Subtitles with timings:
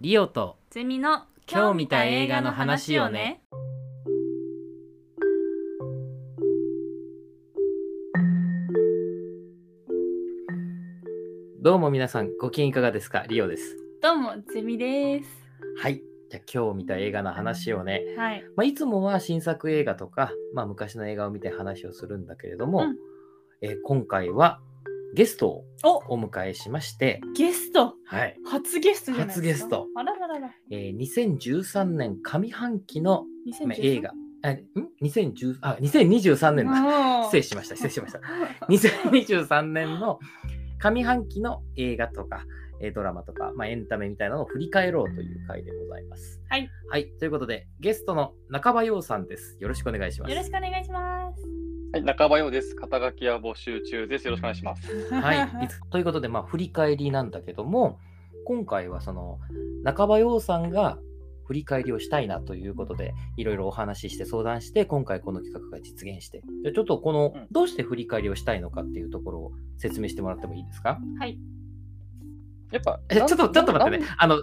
[0.00, 3.42] リオとゼミの今日見た映画の話をね。
[11.60, 13.24] どうも皆さんご機嫌いかがですか？
[13.28, 15.28] リオですどうもゼミです。
[15.82, 18.44] はいじゃあ今日見た映画の話をね、はい。
[18.54, 22.96] まあ、いつもは新作映画とか、まあ、昔の映画を見て話をするんだけれども、うん
[23.62, 24.60] えー今回は
[25.14, 25.64] ゲストを
[26.08, 29.40] おお迎えしまして、ゲストはい初ゲストじゃないですか。
[29.40, 29.86] 初ゲスト。
[29.96, 30.50] あらららら。
[30.70, 33.24] えー2013年上半期の、
[33.66, 34.60] まあ2013映画あん
[35.02, 38.20] ？2010あ2023年だ失礼しました失礼しました
[38.68, 40.20] 2023年の
[40.78, 42.44] 上半期の映画とか、
[42.80, 46.40] えードラマとか、まあ、エンタメみたいなのを振り返ろうという回でございます。
[46.48, 46.70] はい。
[46.88, 47.08] はい。
[47.18, 49.56] ということで、ゲストの中場陽さんです。
[49.60, 50.30] よろしくお願いします。
[50.30, 51.67] よろしくお願いします。
[51.90, 52.74] はい、中場陽です。
[52.74, 54.26] 肩書きは募集中です。
[54.26, 55.10] よろしくお願いします。
[55.10, 55.48] はい。
[55.90, 57.98] ということで、まあ、振り返りなんだけども、
[58.44, 59.38] 今回はその、
[59.84, 60.98] 中場陽さんが
[61.46, 70.98] 振り返りをしたいなということで、いろいろお話しして相談して、今回この企画が実現して、じゃあちょっとこのうん、どうして振り返りをしたいのかっていうところを説明してもらってもいいですか？
[71.18, 71.38] はい。
[72.70, 74.14] やっぱ、えちょっと、ちょっと待ってねな。
[74.18, 74.36] あの、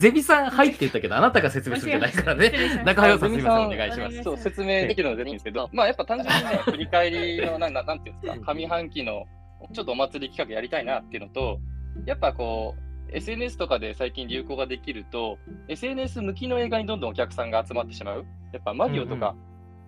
[0.00, 2.82] ゼゼビさん、はいって言ったけど、あなたが説明するんじゃないからね。
[2.86, 4.22] 中川さん、すみません、お願いします。
[4.22, 9.26] そう説明できるのでいいんですけど、まあやっぱ単純にね、振り返りのなんななんていうんですか、上半期の
[9.74, 11.60] ちょっとお祭り企画やりたいなっていうのと、
[12.06, 12.74] やっぱこ
[13.12, 15.36] う、SNS とかで最近流行ができると、
[15.68, 18.24] SNS 向きの映画にどんどんお客さんが集まってしまう。
[18.54, 19.36] やっぱマリオとか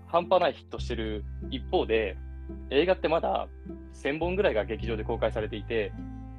[0.08, 2.18] 半端ないヒットしてる一方で、
[2.68, 3.48] 映画ってまだ
[3.94, 5.90] 1000本ぐらいが劇場で公開されていて、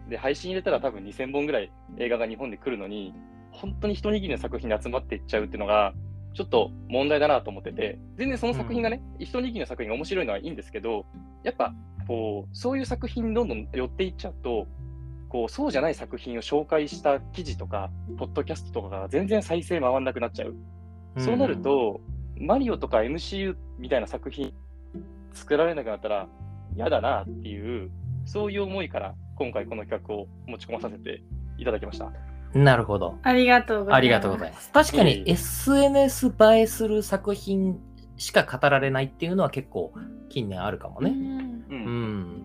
[0.10, 3.16] で配信入れたら多分2000本ぐらい映画が日本で来るのに、
[3.54, 5.94] 本当に一握りの作品に集まっていっちゃうっていうのが、
[6.34, 11.06] ちょっと問題だなと思ってて、全然その作品がね、一握りの作品が面白いのはいいんですけど、
[11.44, 11.74] やっぱ
[12.08, 14.68] こう、そういう作品にどんどん寄っていっちゃうと、
[15.30, 20.56] こうそうじゃない作品を紹介した記事とか、ポッドキャストとかが全然再生回んなくなっちゃう。
[21.18, 22.02] そうなると、
[22.38, 24.54] マリオとか MCU みたいな作品
[25.32, 26.28] 作られなくなったら
[26.76, 27.92] 嫌だなっていう、
[28.26, 31.22] そういう思いから今回この企画を持ち込まさせて
[31.58, 32.33] いただきました。
[32.54, 33.18] うんなるほど。
[33.24, 33.98] ありがとうございます。
[33.98, 34.72] ありがとうございます。
[34.72, 37.80] 確かに SNS 映えする作品
[38.18, 39.94] しか語られないっていうのは結構
[40.30, 41.10] 近年あるかもね。
[41.10, 41.66] うんう。
[41.70, 42.44] うんん。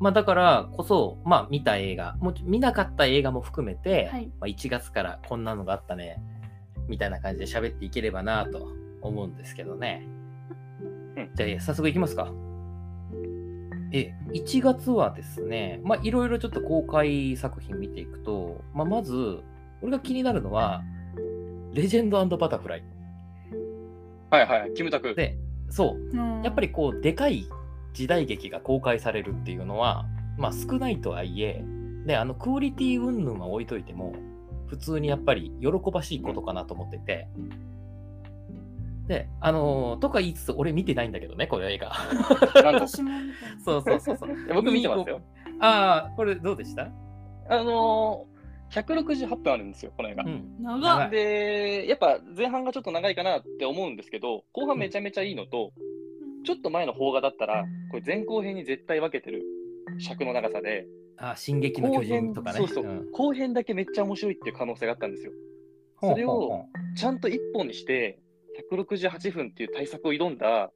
[0.00, 6.20] まあだからこそ、まあ見た映画、もち見なかった映画も含めて、はいまあ、1月からこんなのがあったね、
[6.88, 8.68] みたいな感じで喋っていければなと
[9.00, 10.04] 思うんですけどね。
[11.16, 12.32] うんじゃあ早速いきますか。
[13.92, 19.40] え、1月はですね、まあいろいろちょっと公開作品見ていくと、まあまず、
[19.82, 20.82] 俺が気になるのは、
[21.74, 22.84] レジェンドバタフライ。
[24.30, 25.14] はいはい、キムタク。
[25.14, 25.36] で、
[25.68, 27.46] そう、やっぱり、りこう、でかい
[27.92, 30.06] 時代劇が公開されるっていうのは、
[30.38, 31.62] まあ少ないとはいえ、
[32.06, 34.14] で、あの、クオリティ云々は置いといても、
[34.68, 37.28] 普通にやっぱり喜ばしいことかなと思ってて、
[39.12, 41.92] で、あのーとか言いつつ、俺見てないんだけどね、この映画。
[42.64, 43.10] 私も
[43.62, 44.30] そうそうそうそう。
[44.54, 45.20] 僕見てますよ。
[45.60, 46.90] ああ、これどうでした？
[47.48, 50.28] あのー、168分あるんですよ、この映画う。
[50.28, 50.56] ん。
[50.62, 55.72] 長長いで、やっぱ前半がちょっと長いかなって思うんですけど、後半めちゃめちゃいいのと、
[56.44, 59.42] ちょっと前の邦画だったら、これ前後編に絶対分けてる
[59.98, 60.86] 尺の長さで、
[61.18, 62.58] あ、進撃の巨人とかね。
[62.58, 65.32] そうそう、ん後編だけめっちゃ面白いっていう可能性があったんですよ。
[66.00, 66.64] それを
[66.96, 68.18] ちゃんと一本にして、
[68.76, 70.70] 168分っていう対策を挑んだ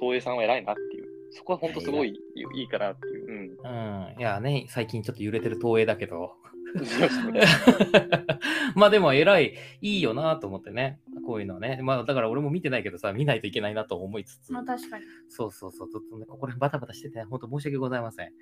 [0.00, 2.10] 東映さんは偉いなっていう、そこは本当すごい
[2.56, 3.26] いいかなっていう。
[3.28, 3.68] うんうう
[4.16, 4.18] ん。
[4.18, 6.32] いやね、最近ちょっと揺れてる東映だけど。
[8.76, 11.00] まあでも偉い、いいよなと思ってね。
[11.26, 11.80] こういうのはね。
[11.82, 14.52] まあだから俺も見てないけどさ、見ないといけないなと思いつつ。
[14.52, 15.04] まあ確かに。
[15.28, 15.90] そうそうそう。
[15.90, 18.32] ちょっとね、ここら辺バタバタしてて、本当申し訳ございません。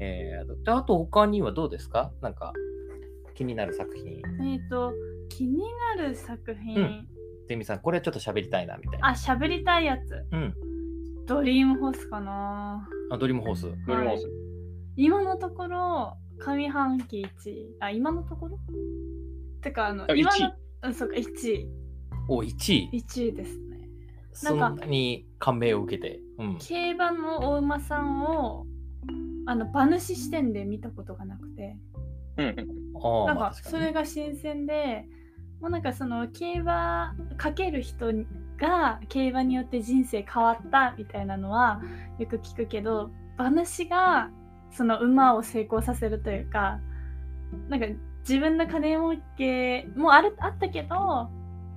[0.00, 2.12] えー、であと他にはどうですか？
[2.20, 2.52] なんか
[3.34, 4.20] 気になる作品。
[4.46, 4.92] えっ、と、
[5.28, 5.62] 気に
[5.96, 7.08] なる作品、うん
[7.48, 9.08] ゼミさん、これちょっと喋りたいな、みたいな。
[9.08, 10.26] あ、しゃべりたいやつ。
[10.32, 10.54] うん。
[11.26, 12.88] ドリームホースかな。
[13.10, 13.62] あ、ドリームホース。
[13.62, 14.28] ドリームホース
[14.96, 17.76] 今のところ、上半期1位。
[17.80, 18.58] あ、今のところ？
[19.62, 20.52] てか、あの、あ今1位の、
[20.84, 21.68] うん、そうか、1位。
[22.28, 22.90] お、1位。
[22.92, 23.88] 1位ですね。
[24.32, 26.20] そんなに感銘を受けて。
[26.38, 26.58] うん。
[26.58, 28.66] 競馬のお馬さんを、
[29.46, 31.76] あの、馬主視点で見たことがなくて、
[32.38, 32.56] うんうん
[33.02, 35.06] ああ、なんかまあ確かそれが新鮮で、
[35.62, 38.12] もうなんかその競馬かける人
[38.58, 41.80] が競馬によって人生変わったみたいなのは
[42.18, 44.28] よく聞くけど馬主が
[44.72, 46.80] その馬を成功させるというか
[47.68, 47.86] なんか
[48.28, 51.30] 自分の金儲けもあるあったけど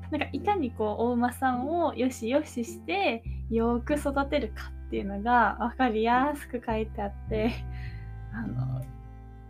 [0.10, 7.54] なんかいかにこうお馬さんをよしよししてよく育てるかっていうのが分かりやすく書いてあって
[8.34, 8.82] あの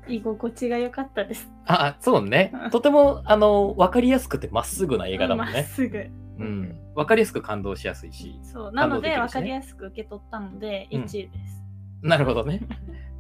[0.08, 1.50] 居心地が良かったです。
[1.66, 2.54] あ、そうね。
[2.72, 5.64] とても、あの、わかりやすくてまっすぐな映画だもんまっね。
[5.64, 6.10] すぐ。
[6.40, 6.78] うん。
[6.96, 8.40] わかりやすく感動しやすいし。
[8.44, 8.72] そう。
[8.72, 11.64] なので、感動できるしね分かりやすく受け取ったので、うん1位です。
[12.02, 12.62] なるほどね。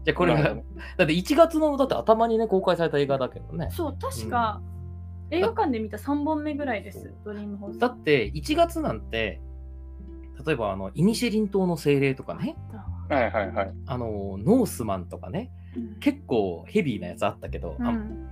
[0.05, 0.55] じゃあこれが、だっ
[1.07, 3.69] て1月の、だって頭にね、公開された映画だけどね。
[3.71, 4.61] そう、確か、
[5.31, 7.79] 映画館で見た3本目ぐらいです、ドリームホース。
[7.79, 9.41] だって1月なんて、
[10.45, 12.55] 例えばあの、イニシェリン島の精霊とかね、
[13.09, 13.73] はいはいはい。
[13.87, 15.51] あの、ノースマンとかね、
[15.99, 18.29] 結構ヘビーなやつあったけど、あうん、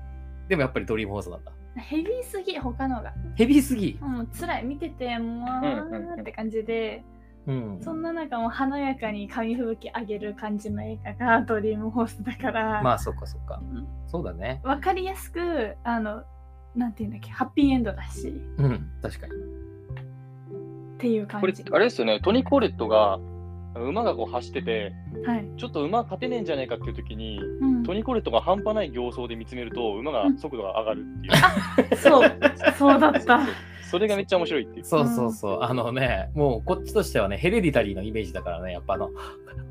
[0.48, 1.52] でもやっぱりドリームホースなんだ。
[1.76, 3.14] ヘビーすぎ、他のが。
[3.36, 3.98] ヘビーすぎ。
[4.00, 7.04] もう辛い、見てて、もう、って感じで、
[7.48, 7.80] うん。
[7.82, 13.88] そんな中もう華やかに紙吹雪上げる感じの映画が ドリームホースだから、まあ、そっかそっかうん。
[14.08, 14.62] そうだね。
[14.64, 16.24] 分かりやすく、あの、
[16.76, 19.34] なんていうんだっけ、ハッピーエンドだし、うん、確かに。
[19.34, 19.36] っ
[21.00, 23.20] ていう感これじ。、あれですよね、トニー・コーレットが
[23.76, 24.94] 馬がこう走ってて、
[25.26, 25.46] はい。
[25.58, 31.98] ちょっと馬勝てねえんじゃねえかっていう時に、うんトニー・コーレットが半端ない形相で見つめると、馬が速度が上がるっていう。
[31.98, 32.32] そう、
[32.78, 33.42] そうだった。
[33.94, 34.86] それがめっちゃ面白いっていう。
[34.86, 35.60] そうそうそう。
[35.62, 39.12] あのね、もうこっちとしてはね、ヘレディタリーのイメージだからね、やっぱあの、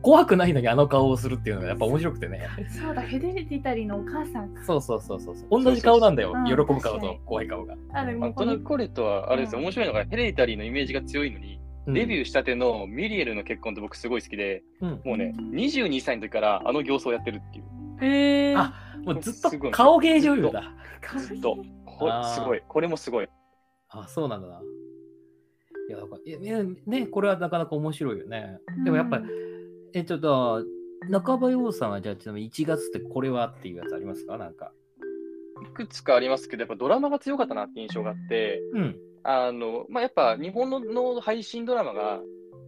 [0.00, 2.46] 怖くないのにあの顔をするっていうのがやっぱ面白くてね。
[2.68, 4.62] そうだ、フェディタリーのお母さんか。
[4.64, 5.36] そうそうそうそう。
[5.50, 6.44] 同じ顔なんだようん。
[6.44, 7.74] 喜ぶ顔と怖い顔が。
[7.94, 17.64] あ、でまあもこのトニー・コーレットは、あれですよ、うん面白いのが、ヘレディタリーのイメージが強いのに、デビューしたてのミリエルの結婚って僕すごい好きで、うん、もうね、22歳の時からあの形相をやってるっていう。
[18.00, 18.74] へーあ
[19.04, 20.72] もうずっと顔芸女優だ。
[21.18, 21.56] ずっと。
[21.84, 22.62] こすごい。
[22.66, 23.28] これもすごい。
[23.88, 24.60] あ、そうなんだな。
[25.88, 28.58] いや、だからいやねね、これはなかなか面白いよね。
[28.84, 29.24] でもやっぱり、
[29.94, 30.64] え、ちょっと、
[31.10, 34.38] 中場洋さんはじゃあちなみに1月ってこれはっていうやつありますか？
[34.38, 34.72] なんか。
[35.62, 38.96] いくつかありますけど、やっぱドラマが強かったなって印象があって、うん。
[39.24, 42.20] あの、まあ、やっぱ日本のの配信ドラマが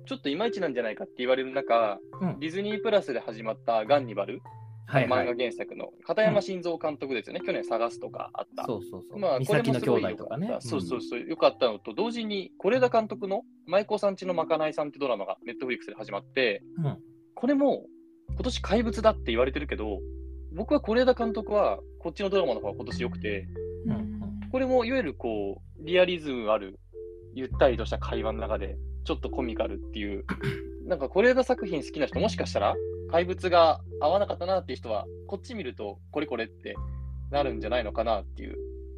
[0.06, 4.41] ちょっといまいちなんじゃないかって言われる中、うんディズニープラスで始まったガンニバル、
[4.87, 5.25] はい、はい。
[5.25, 8.65] 漫画原作の片山晋三監督ですよね、去年探すとかあった。
[8.65, 9.19] そうそうそう。
[9.19, 10.56] まあ、美これもすごい弟とかね。
[10.61, 16.87] そうそうそう、よかったのと、同時に、是枝監督の舞妓さんちのまかないさんってドラマがネットフリックスで始まって、うん。
[16.87, 16.99] うん
[17.37, 17.85] これも
[18.31, 19.99] 今年怪物だって言われてるけど、
[20.53, 23.49] 僕は是枝監督はこっちのドラマの方が今年良くて、
[23.87, 24.21] うん
[24.51, 26.81] これもいわゆるこう、リアリズムある、
[27.35, 30.25] ゆったりとした会話の中で、ちょっとコミカルっていう、
[30.89, 32.75] なんか是枝作品好きな人、もしかしたら、
[33.11, 36.75] 怪物が合わなかったなっていう人は、こっち見ると、これこれって
[37.31, 38.57] なるんじゃないのかなっていう、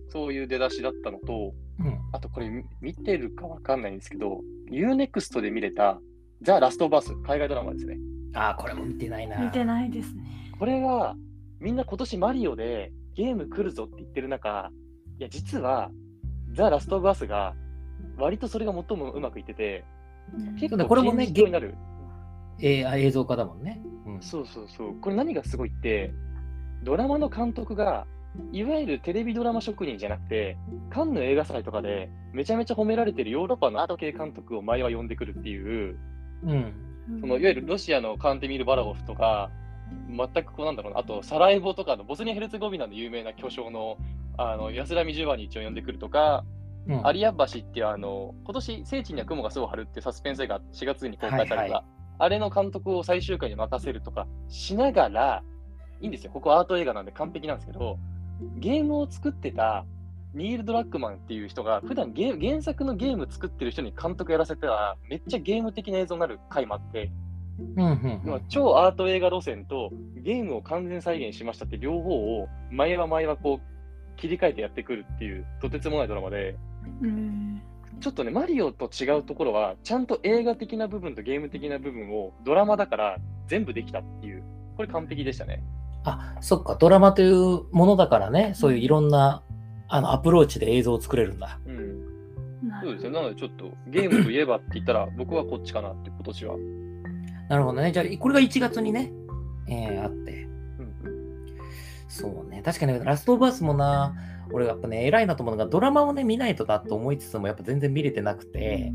[0.09, 1.99] そういう出だしだったのと、うん。
[2.13, 4.41] あとこれ見見てるかわかんないんですけど、
[4.71, 6.01] UNEXT で見れた、
[6.43, 7.99] ザ・ラストバス、海外ドラマですね。
[8.35, 9.39] あー、これも見てないな。
[9.39, 10.53] 見てないですね。
[10.57, 11.17] これが、
[11.59, 14.71] みんな今年マリオでゲーム来るぞって言ってる中、
[15.19, 15.91] いや、実は、
[16.57, 17.55] ザ・ラストバスが、
[18.17, 19.85] 割とそれが最もうまくいってて、
[20.59, 21.77] 結構これもねになる。
[22.59, 23.81] えーあ映像化だもんね。
[24.07, 24.23] うん。
[24.23, 25.01] そうそうそう。
[25.01, 26.13] これ何がすごいって、
[26.83, 28.07] ドラマの監督が、
[28.53, 30.57] いわゆるテレビドラマ職人じゃなくて、
[30.91, 35.99] カンヌ映画祭とかでめちゃめちゃ褒められてるヨーロッパのアート系監督を前は呼んでくるっていう、
[36.45, 36.73] うん。
[37.21, 39.51] そのいわゆるロシアのカンテミル・バラゴフとか、
[40.09, 43.99] 全くこうなんだろうな、あとサラエボとかのボスニア・ヘルツェゴビナの有名な巨匠の
[44.39, 46.45] あの安らみジュバニ一応呼んでくるとか、
[46.89, 47.07] うん。
[47.07, 51.85] アリア橋っていうあの今年聖地には雲が巣を張るっていうサスペンス映画4月に公開された、はいはい。
[52.19, 55.43] あれの監督を最終回に任せるとかしながら、
[56.01, 57.99] いいんですよ、ここアート映画なんで完璧なんですけど、
[58.59, 59.85] ゲームを作ってた
[60.35, 67.11] ニール・ドラッグマンっていう人が、普段ゲー原作のゲーム作ってる人に監督やらせたら、めっちゃゲーム的な映像になる回もあって、
[67.77, 67.85] うん
[68.27, 69.91] うん超アート映画路線と
[70.23, 73.76] ゲームを完全再現しましたって両方を前は前はこう
[74.17, 76.57] 切り替えてやってくるっていうとてつもないドラマで、
[77.03, 77.63] うん
[78.01, 84.43] ちょっとね、マリオと違うところは、ちゃんと映画的な部分とゲーム的な部分をドラマだから全部できたっていう、
[84.77, 85.63] これ完璧でしたね。
[86.05, 89.43] あ、そっか、ドラマというものだからね、そういういろんな
[89.89, 91.59] あのアプローチで映像を作れるんだ。
[91.67, 92.03] うん。
[92.83, 93.11] そうですね。
[93.11, 96.57] なのでちょっとゲームといえばって言ったら、 僕はこっちかなって今年は。
[97.49, 97.93] なるほどね。
[97.93, 99.13] じゃあ、これが1月にね、
[99.69, 100.47] えーあって。
[102.07, 102.63] うんそうね。
[102.65, 104.15] 確かに、ラストオブアスもな、
[104.53, 108.93] 俺やっぱね、偉いなと思うのが、ドラマをね、見ないとだと思いつつも、やっぱ全然見れてなくて、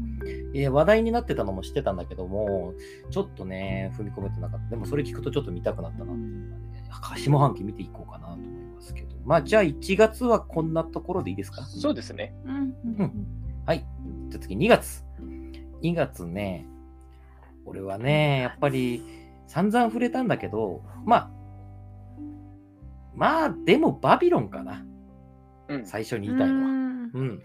[0.56, 2.74] えー話題になってたのも知ってたんだけども、
[3.10, 4.70] ちょっとね、踏み込めてなかった。
[4.70, 6.58] でもそれ聞くとちょっと見たくなったなっていうね、
[7.18, 9.16] 下半期見ていこうかなと思いますけど。
[9.26, 11.64] まあ、じゃあ1月はこんなところでいいですか？
[11.66, 12.34] そうですね。
[12.46, 13.28] うんうんうん
[13.66, 13.86] はい。
[14.30, 15.04] じゃあ次、2月。
[15.82, 16.66] 2月ね、
[17.66, 19.04] 俺はね、やっぱり
[19.48, 21.32] 散々触れたんだけど、まあ、
[23.16, 24.86] まあ、でもバビロンかな。
[25.70, 25.86] うん。
[25.86, 26.60] 最初に言いたいのは。
[26.62, 27.42] うんうん。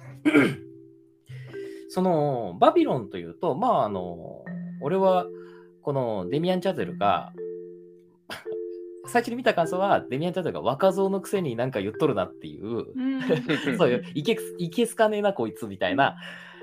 [1.89, 4.45] その、バビロンというと、まあ、あの、
[4.81, 5.27] 俺は、
[5.83, 7.33] このデミアン・チャゼルが、
[9.07, 13.23] 最初に見た感想は、デミアン・チャゼルが若造のくせになんか言っとるなっていう、うん
[13.79, 16.17] そういういけすいけすかねえなこいつみたいな、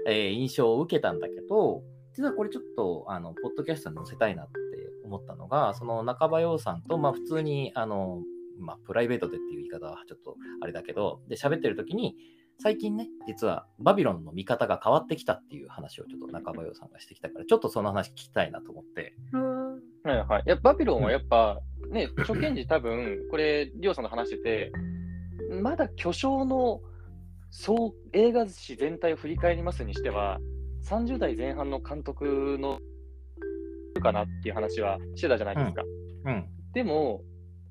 [0.07, 1.83] えー印象を受けたんだけど、
[2.13, 4.51] 実はこれちょっと、あの、ポッドキャストに載せたいなって
[5.05, 8.21] 思ったのが、その中場洋さんと、まあ普通に、あの、
[8.59, 12.15] まあプライベートでっていう言い方はちょっとあれだけど、で、喋ってる時に、
[12.59, 19.15] 最近ね、実はバビロンの見方が変わってきたっていう話をちょっと中場洋さんがしてきたから、ちょっとその話聞きたいなと思って。
[19.33, 19.63] うん
[20.03, 20.43] はいはい。
[20.45, 24.71] いや、バビロンはやっぱ、ね、初見時多分、これ、リオさんと話してて、
[25.61, 26.81] まだ巨匠の
[27.51, 30.39] 総映画史全体を振り返りますにしては、
[30.83, 32.79] 30代前半の監督の
[34.01, 35.83] かなっていう話はしてたじゃないですか。
[36.25, 36.45] うん。
[36.73, 37.21] でも、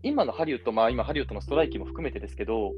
[0.03, 2.73] 今のハリウッド、まあ今ハリウッドのストライキも含めてですけど、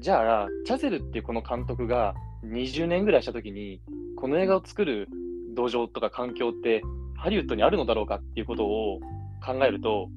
[0.00, 3.80] じゃあ、チャゼルっていうこの監督が20年ぐらいしたときに、
[4.16, 5.08] この映画を作る
[5.54, 6.82] 土壌とか環境って
[7.16, 9.00] ハリウッドにあるのだろうかっていうことを
[9.44, 10.08] 考えると、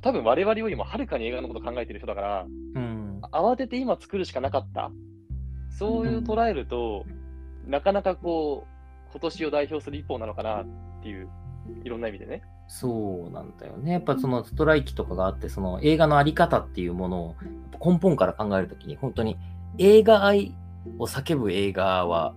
[0.00, 3.20] 多分我々よりもはるかに映画のことを考えてる人だから、うん。
[3.32, 4.90] 慌てて今作るしかなかった。
[5.70, 7.04] そういう捉えると、
[7.66, 10.66] なかなかこう、今年を代表する一方なのかなっ
[11.02, 11.28] ていう、
[11.84, 12.42] いろんな意味でね。
[12.68, 13.92] そうなんだよね。
[13.92, 17.36] やっぱそのストライキとかがあって、その映画のあり方っていうものを
[17.84, 19.38] 根本から考えるときに、本当に
[19.78, 20.54] 映画愛
[20.98, 22.34] を叫ぶ映画は、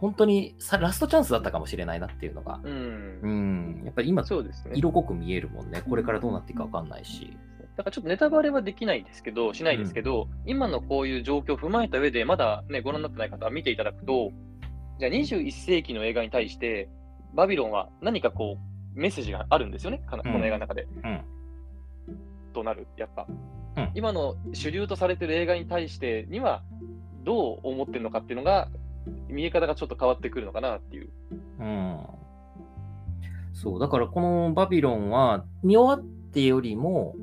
[0.00, 3.28] 本当にさラストチャンスだったかもしれないなっていうのが、うんう。
[3.28, 4.28] ん、やっぱり今、ね。
[4.74, 5.82] 色濃く見えるもんね。
[5.88, 7.36] これからどうなっていくかわかんないし。
[7.76, 14.30] だからちょっとネタバレはできないですけど、しないですけど、今のこういう状況を踏まえた上で、まだね、ご覧になってない方は見ていただくと、
[14.98, 16.88] じゃあ21世紀の映画に対して、
[17.34, 20.88] バビロンは何かこう、メッセージがあるんですよね、この映画の中で。
[21.04, 21.20] うん。
[22.52, 23.26] となる、やっぱ。
[23.28, 23.56] うん
[23.94, 26.62] 今の主流とされてる映画に対してには、
[27.24, 28.68] どう思ってるのかっていうのが、
[29.28, 31.10] 見え方がちょっと変わってくるのかなっていう。
[31.60, 31.98] うん。
[33.52, 37.16] そう、だからこのバビロンは見終わってよりも、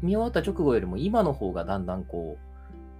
[0.00, 2.52] 見終わった直後よりも今の方がだんだんこう、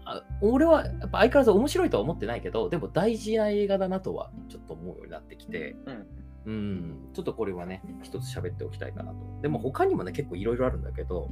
[0.04, 6.06] あ俺はやっぱ相変わらず面白いとは思ってないけど、でも大事な映画だなとはちょっと思うようになってきて、うん。
[6.44, 9.18] うん、ちょっとこれはね、一つ喋っておきたいかなと。
[9.42, 11.30] でも他にもね、結構いろいろあるんだけど、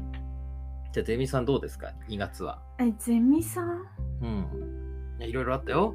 [0.92, 2.62] じゃあ、ゼミさんどうですか ?2 月は。
[2.78, 3.82] え、ゼミさん？
[4.22, 5.22] うん。
[5.24, 5.94] いろいろあったよ。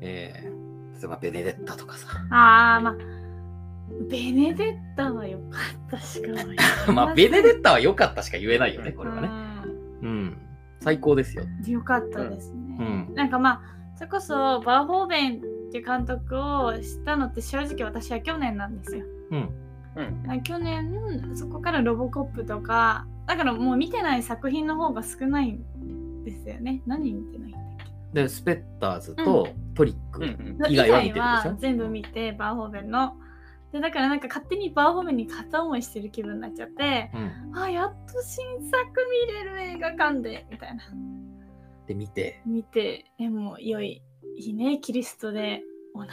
[0.00, 2.08] えー、例えばベネデッタとかさ。
[2.30, 2.96] ああ、まあ、
[4.08, 6.56] ベネデッタは良かったしかない。
[6.92, 9.28] まあ、ベネデッタは良かったしか言えないよね、これはね。
[9.28, 9.46] うん
[10.02, 10.38] うん。
[10.80, 11.44] 最高ですよ。
[11.66, 12.76] よかったですね。
[12.78, 13.60] うんなんかまあ、
[13.96, 19.04] それこそバーホーベンっていう監督を知ったのって正直私は去年なんですよ。
[19.30, 19.50] うん。
[19.96, 20.42] うん。
[20.42, 26.82] 去年、そこからロボコップとか、だからもう見てない作品の方が少ないんですよね。
[26.86, 27.62] 何見てないんだっ
[28.12, 28.22] け？
[28.22, 33.14] で、スペッターズとトリックうん以外は見てるでしょ、全部見て、バーホーベンの。
[33.72, 37.58] でだからなんか勝手にバーホーベンに片思いしてる気分になっちゃって、うん。
[37.58, 38.86] あ、やっと新作
[39.26, 40.84] 見れる映画館で、みたいな。
[41.86, 42.42] で、見て。
[42.46, 44.02] 見て、え、もう良い。
[44.36, 45.62] いいね、キリストで
[45.94, 46.10] オナニ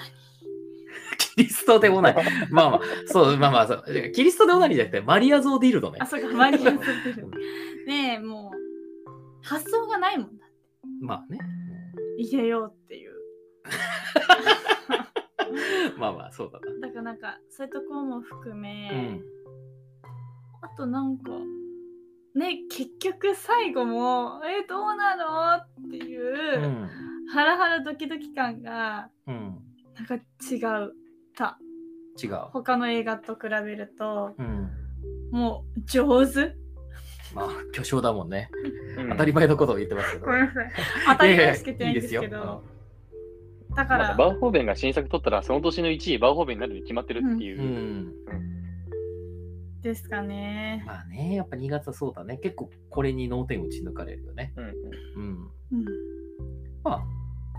[1.36, 2.15] キリストでもない。
[2.51, 3.84] まあまあ、そう、まあまあそう。
[4.13, 6.03] キリストでもないじゃなくて、マリア像ディルドねー。
[6.03, 6.06] あ、。
[6.06, 7.27] そうか、マリアンズビル。
[7.88, 8.58] ねえ、もう、
[9.42, 10.46] 発想がないもんだ。
[11.01, 11.39] まあね。
[12.18, 13.13] 入れようっていう。
[15.98, 16.65] まあまあ、そうだな。
[16.88, 19.24] だからなんか、そういうところも含め、うん。
[20.62, 21.32] あとなんか、
[22.36, 25.56] ね、結局最後も、え、どうなの？
[25.56, 26.89] っていう、うん。
[27.32, 29.58] ハラハラドキドキ感が、うん。
[29.96, 30.94] なんか違う
[31.36, 31.60] た。
[32.22, 32.36] 違う。
[32.51, 34.70] 他の映画と比べると、うん。
[35.32, 36.56] もう上手。
[37.34, 38.50] まあ、巨匠だもんね。
[38.98, 40.25] うん当たり前のことを言ってますけど。
[40.25, 40.72] ごめんなさい。
[41.08, 42.63] 当たり前しか言ってないんいですけいいですよど。
[43.75, 47.65] だから、まあバーホーベンが新作取ったら、その年の1位、バーホーベンになるに決まってるっていうう。
[47.65, 48.13] ん。
[49.82, 50.84] ですかね。
[50.86, 52.38] まあね、やっぱ2月はそうだね。
[52.38, 54.53] 結構これに脳天打ち抜かれるよね。
[54.56, 55.51] うんうん。
[55.72, 56.12] うん。
[56.83, 57.03] まあ、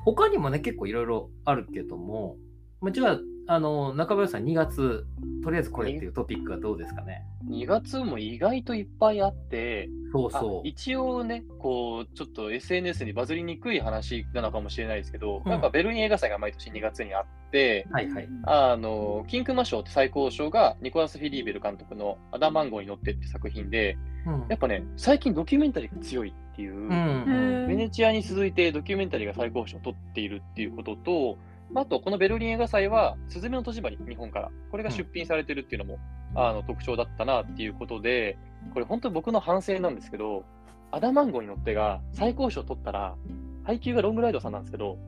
[0.05, 2.37] 他にもね、結構いろいろあるけども、
[2.85, 5.07] まあ、じゃあ、あの、中林さん2月、
[5.43, 10.69] とりあえずこれっていうトピックはどうですかね？2月も意外といっぱいあって、あそうそう。
[10.69, 18.29] 一応ね、こう、ちょっと SNS にバズりにくい話なのかもしれないですけど、うんやっぱベルリン映画祭が毎年2月にあって、はいはい。
[18.45, 31.39] あの、キンクマ賞って最高賞がニコラス・フィリーベル監督のアダマンゴに乗ってって作品で、うんやっぱね、最近ドキュメンタリーが強いっていう、うんベネチアに続いてドキュメンタリーが最高賞を取っているっていうことと、ま
[31.75, 35.99] ああと、このベルリン映画祭は、すずめの戸締まり、日本から、これが出品されてるっていうのも、
[36.37, 38.37] あの特徴だったなっていうことで、
[38.73, 40.45] これ本当に僕の反省なんですけど、
[40.91, 43.17] アダマンゴに乗ってが最高賞を取ったら、
[43.65, 44.99] 配給がロングライドさんなんですけど、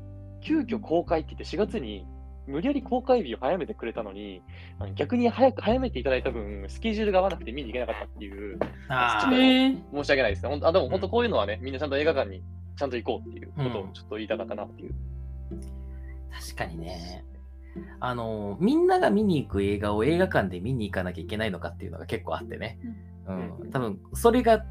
[0.40, 2.06] 急遽公開って言って4月に
[2.46, 4.42] 無理やり公開日を早めてくれたのに、
[4.78, 8.58] あの逆に早く早めていただいた分、スケジュールが合わなくて見に行けなかったっていう、
[9.92, 10.48] 申し訳ないですね。
[10.50, 12.42] ほんあでも本当こういうのはね、みんなちゃんと映画館に
[12.76, 14.94] ちゃんと行こうっていうことうんをちょっと言いたかったなっていう。
[16.40, 17.24] 確かにね。
[18.00, 22.78] あの、みんなが見に行く映画を映画館で見に行かなきゃいけないのかっていうのが結構あってね。
[23.26, 23.60] うん。
[23.60, 24.64] うん多分、それが、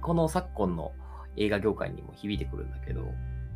[0.00, 0.92] この昨今の
[1.36, 3.02] 映画業界にも響いてくるんだけど、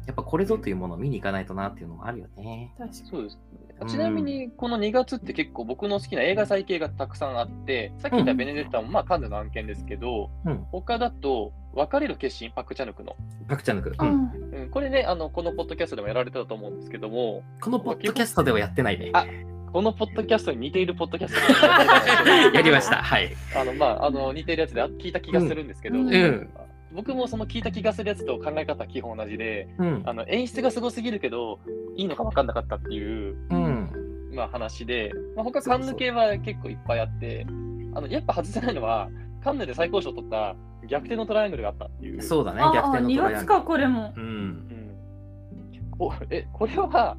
[0.06, 2.72] やっぱこれぞというものを見に行かないとなっていうのもあるよね。
[2.78, 3.38] 確かにそうです
[3.80, 3.92] うんね。
[3.92, 10.64] ちなみに、この2月って結構僕の好きな映画祭系がたくさんあって、さっき言ったベネデッタもまあカンヌの案件ですけど、うん。
[10.70, 13.14] 他だと、別れる決心、パク・チャヌクの。
[13.46, 13.90] パクチャヌク。
[13.90, 14.08] ううん。
[14.08, 14.30] ん
[14.62, 19.10] うん、これね、あの、このポッドキャストでもやられてたと思うんですけども、このポッドキャストではやってないね。
[19.12, 19.26] あ
[19.72, 22.96] このポッドキャストに似ているポッドキャストで やりました。
[22.96, 23.28] はい。
[23.54, 26.50] あの、まあ、あの、似てるやつであ聞いた気がするんですけど、うんうん
[26.92, 30.02] 僕もその聞いた気がするやつと考え方は基本同じで、うん。
[30.06, 31.58] あの演出がすごすぎるけど、
[31.94, 33.90] いいのか分かんなかったっていう、うん。
[34.34, 37.44] まあ、話で、まあ、他カンヌ系は結構いっぱいあって、
[37.92, 39.10] あのやっぱ外せないのは、
[39.42, 42.22] カンヌで最高賞を取った逆転のトライアングルがあったっていう。
[42.22, 42.60] そうだね。
[42.62, 44.22] あ逆転の2トライアングル月かこれもうん。
[44.22, 44.76] うん
[45.98, 47.16] こえこれは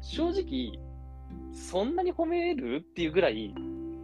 [0.00, 0.72] 正直、
[1.52, 3.54] そんなに褒めるっていうぐらい、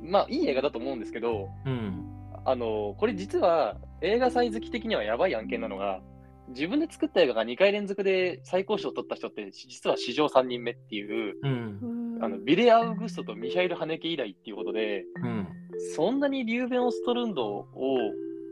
[0.03, 2.09] まあいい映画だと思うんですけど、うん。
[2.45, 6.01] あのこれ実は映画祭好き的にはやばい案件なのが、
[6.49, 12.19] 自分で作った映画が2回連続で最高賞を取った人って、実は史上3人目っていう、うん。
[12.21, 15.49] あのビレ・アウグストとミヒャイル・ハネケ以来っていうことで、うん。
[15.95, 17.67] そんなにリューベン・オストルンドを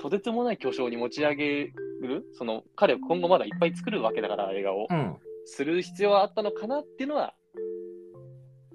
[0.00, 4.87] とてつもない巨匠に持ち上げる、その彼は今後まだいっぱい作るわけだから、映画を。
[4.90, 5.16] うん。
[5.45, 7.35] する必要はあったのかなっていうのは、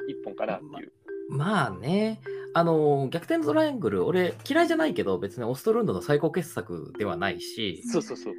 [0.08, 0.92] 一本かなっていう。
[1.30, 2.20] まあね、
[2.54, 8.34] あの、逆転のトライアングル、俺嫌いじゃないけど、別にオストルンドの最高傑作ではないし、そうそうそう。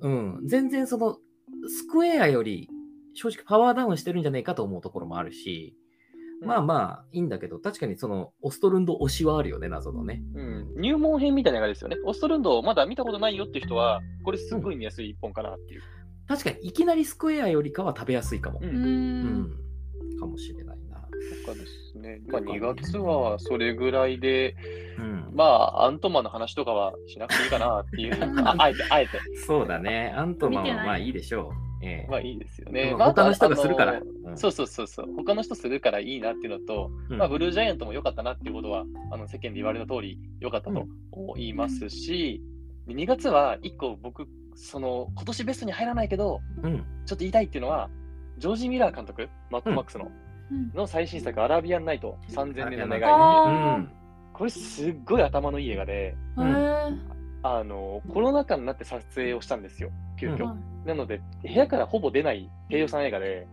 [0.00, 1.18] うん、全然その、
[1.68, 2.68] スクエアより
[3.14, 5.76] 正直パワーダウンしてるんじゃないかと思うところもあるし、
[6.46, 10.22] まあまあいいんだけど、確かにそのオストルンド推しはあるよね、謎のね。
[10.34, 11.96] うん、入門編みたいな映画ですよね。
[12.04, 15.82] オストルンドまだ見たことないよって人は、これすっごい見やすい一本かなっていう。
[16.28, 18.60] 確かにいきなりスクエアよりかは食べやすいかも。
[18.62, 18.66] う。
[18.66, 19.56] うんん
[20.12, 20.92] うん、かもしれないな。
[21.46, 22.20] とかですね。
[22.28, 24.56] まあ、2月はそれぐらいで、
[24.98, 28.14] うん、まあ、アントマンの話とかはしなくていいかなっていう。
[28.44, 29.18] ああえて、あえて。
[29.46, 31.71] そうだね、アントマンはまあいいでしょう。
[31.82, 32.10] ええ。
[32.10, 32.90] まあいいですよね。
[32.92, 34.00] うんまあ、他の人がするから。
[34.24, 34.38] うん。
[34.38, 35.06] そうそうそうそう。
[35.16, 37.18] 他の人するからいいなっていうのと、うん。
[37.18, 40.86] まあ、ブルージャイアントも良かったなっていうことは、あの世間で言われた通り良かったと
[41.36, 42.40] 言いますし、
[42.86, 47.90] で2月は1個僕、その今年ベストに入らないけど、うん、ちょっと言いたいっていうのは、
[48.38, 50.10] ジョージ・ミラー監督、マットマックスの、
[50.50, 50.72] うん。
[50.74, 53.04] の最新作、アラビアンナイト、3000年の願い。
[53.04, 53.90] あうん、
[54.32, 56.14] これすっごい頭のいい映画で、
[57.44, 59.90] あのコロナ禍になって撮影をしたんですよ、
[60.26, 60.52] 急遽。
[60.52, 63.46] うんなので、部屋からほぼ出ない低予算映画で、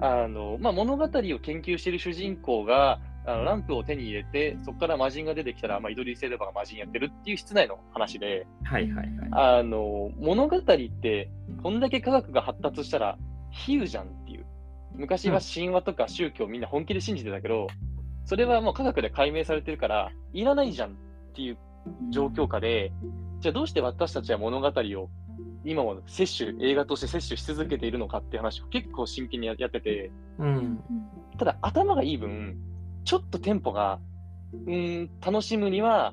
[0.00, 9.08] あのまあ、物語を研究している主人公があのランプを手に入れて、そこから魔人が出てきたら、まあ、イドリー・セルバが魔人やってるっていう室内の話で、はいはいはい。
[9.32, 11.30] あの物語って、
[11.62, 13.18] こんだけ科学が発達したら、
[13.50, 14.46] 比喩じゃんっていう。
[14.94, 17.66] 昔は神話とか宗教みんな本気で信じてたけど、
[18.26, 20.92] それはもう科学で解明されてるから、いらないじゃんっ
[21.34, 21.58] ていう
[22.10, 22.92] 状況下で、
[23.40, 25.10] じゃあどうして私たちは物語を
[25.64, 30.80] 今も摂取、映画として摂取し続けているのかっていう話を結構真剣にややってて、うん、
[31.38, 32.56] ただ頭がいい分、
[33.04, 33.98] ちょっとテンポが、
[34.66, 36.12] うーん、楽しむには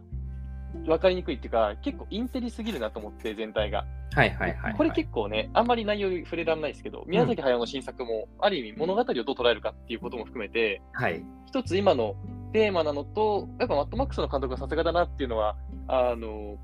[0.85, 3.85] 分かりにくいっていうか、結構インテリすぎるなと思って、全体が。
[4.13, 4.73] はいはいはい。
[4.73, 11.23] これ結構ね、あんまり内容に触れられないですけど、宮崎駿の新作も、ある意味物語をどう捉えるかっていうことも含めて、はい。
[11.45, 12.15] 一つ今の
[12.53, 15.55] テーマなのと、やっぱマットマックスの監督がさすがだなっていうのは、
[15.87, 16.57] あの、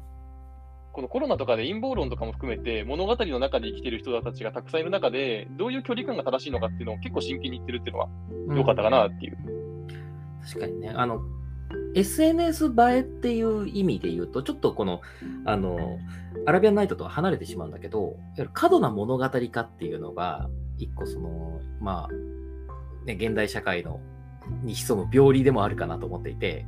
[0.97, 8.09] このコロナとかで陰謀論とかも含めて、物語の中で生きている人たちがたくさんいる中で、どういう距離感が正しいのかっていうのを結構真剣に言ってるっていうのは
[8.55, 9.37] 良かったかなっていう。
[10.43, 11.21] 確かにね、あの、
[11.93, 15.01] SNS 映えっていう意味で言うと、ちょっとこの、
[15.45, 15.99] あの、
[16.47, 18.17] アラビアンナイトとは離れてしまうんだけど、
[18.53, 23.99] 過度な物語化っていうのが、一個その、まあ、ね、現代社会の、
[24.63, 26.65] に潜む病理でもあるかなと思っていて、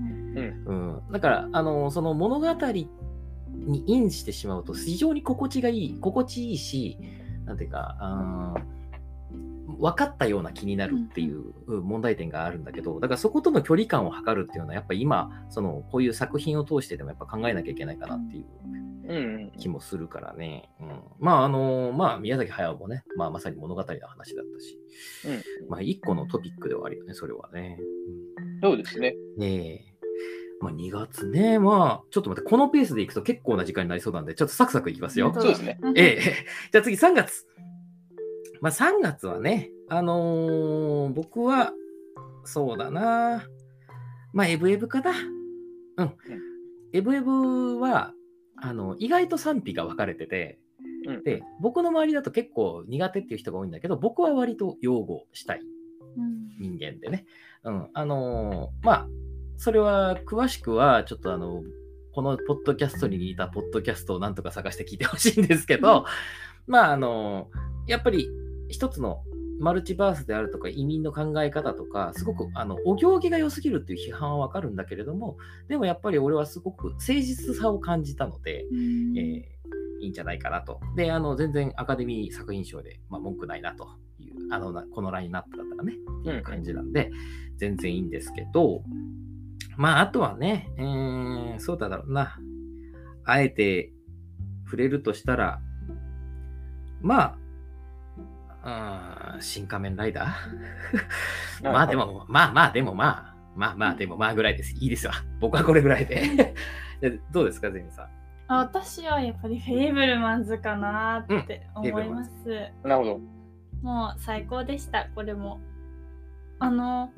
[0.67, 1.01] うん。
[1.11, 2.45] だから、あの、その物語
[3.65, 6.97] にインしてしまうと、非常に心地がいい、心地いいし、
[7.45, 8.79] なんていうか、あー
[9.79, 19.51] 分かったような気になるっていううん問題点があるんだけど、だからそことの距離感を測るっていうのは、やっぱ今、その、こういう作品を通してでもやっぱ考えなきゃいけないかなっていううんうん。
[19.57, 20.69] 気もするからね。
[20.79, 24.79] うん、まあ、あの、まあ、宮崎駿もね、まあ、まさに物語の話だったし、
[25.25, 27.79] うんまあ、一個のトピックではあるよね、それはね。
[28.61, 29.15] そうですね。
[29.35, 29.98] うん、ねえ。
[30.61, 35.31] まあ、2月ね、まあ、ちょっと待って、このペースでいくと結構な時間になりそうなんで、ちょっとサクサクいきますよ。
[35.33, 35.79] そうですね。
[35.95, 36.21] ええ、
[36.71, 37.45] じゃあ次3月。
[38.61, 41.73] まあ3月はね、あのー僕は、
[42.43, 43.43] そうだな。
[44.33, 45.11] まあ、エブエブかな。
[45.97, 46.13] うん。
[46.93, 48.13] エブエブは、
[48.57, 50.59] あの、意外と賛否が分かれてて、
[51.07, 55.61] うんで、僕の周りだと結構苦手っていう人が多いんだけど、僕は割と擁護したい
[56.17, 57.25] うん人間でね。
[57.63, 57.87] うん。
[57.93, 59.07] あのーまあ、
[59.59, 61.63] それは詳しくは、ちょっとあの、
[62.13, 66.05] このポッドキャストに似たポッドキャストをなんとか探して聞いてほしいんですけど、
[66.65, 67.49] まあ、あの
[67.87, 68.29] やっぱり
[68.69, 69.21] 一つの
[69.59, 79.17] マルチバースであるとか移民の考え方とか、すごくあのお行儀が良すぎるっていう批判はわかるんだけれども、でもやっぱり俺はすごく誠実さを感じたので、うん。
[79.17, 79.59] えー
[80.01, 80.79] いいんじゃないかなと。
[80.95, 83.85] で、あの全然アカデミー作品賞で、まあ、文句ないなと
[84.17, 87.11] いう、あのなこのラインナップだったらね、っていう感じなんで、
[87.57, 88.81] 全然いいんですけど、
[89.79, 92.37] まあ、あとはね、えーそうだろうな。
[93.23, 93.93] あえて
[94.65, 95.61] 触れるとしたら、
[97.01, 97.37] ま
[98.63, 101.71] あ、うん、新仮面ライダー？
[101.71, 104.75] まあでも、まあまあでもまあ、まあまあでもまあぐらいです。
[104.75, 105.13] いいですわ。
[105.39, 106.53] 僕はこれぐらいで。
[106.99, 108.09] でどうですか、ゼミさん？
[108.51, 112.31] あ私はやっぱりフェイブルマンズかなって思います。
[112.83, 113.19] なるほど。
[113.81, 115.61] もう最高でした、これも。
[116.59, 117.11] あの、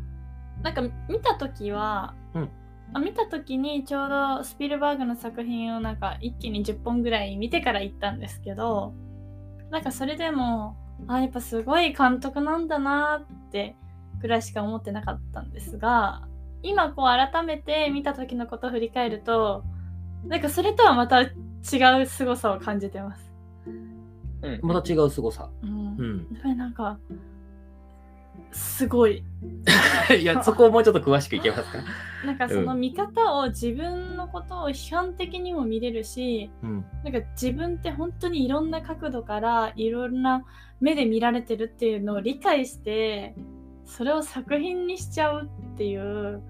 [0.64, 2.50] なんか見たときは、うん
[2.94, 8.94] あ見たときにちょうどスピルバーグの作品をなんか一気に10本ぐらい見てから行ったんですけど、
[9.70, 10.76] なんかそれでも、
[11.08, 13.76] あ、やっぱすごい監督なんだなって
[14.22, 16.28] ぐらいしか思ってなかったんですが、
[16.64, 19.64] 今こう改めて見た時のことを振り返ると、
[20.26, 21.32] なんかそれとはまた違
[22.02, 23.34] う凄さを感じてます。
[24.42, 25.50] うんまた違う凄さ。
[25.62, 26.28] うんうん。
[26.34, 27.00] やっぱりなんか、
[28.52, 29.24] すごい。
[30.20, 31.80] いや、そこをもうちょっと詳しくいけますか？
[32.26, 36.86] なんかその見方を自分のことを批判的にも見れるし、うん。
[37.04, 40.44] なんか自分って本当にいろんな角度からいろんな
[40.80, 43.36] 目で見られてるっていうのを理解して、
[43.86, 46.42] それを作品にしちゃうっていう、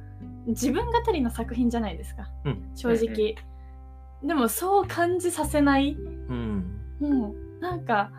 [0.47, 3.35] 自分語りの作品じゃないですか、うん正直。
[4.23, 6.79] でもそう感じさせないうん。
[6.99, 8.11] もうなんか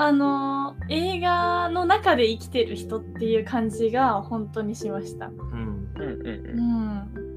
[0.00, 5.26] あのー映画の中で生きてる人っていう感じが本当にしました。
[5.26, 5.92] うん。
[5.96, 7.28] うんうんううん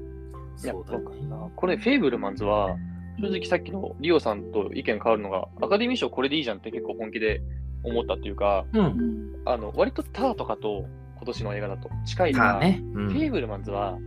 [0.56, 2.76] そうかるなこれ、フェイブルマンズは、
[3.20, 7.42] 正直さっきのリオさんと意見変わるのが、アカデミー賞これでいいじゃんって結構本気で
[7.82, 8.78] 思ったっていうか、う。
[8.78, 9.32] うんん。
[9.44, 12.80] あの割とターとかと今年の映画だと近いのが、かね。
[12.94, 13.98] うんフェイブルマンズは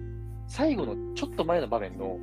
[0.48, 2.20] 最後のちょっと前の場面の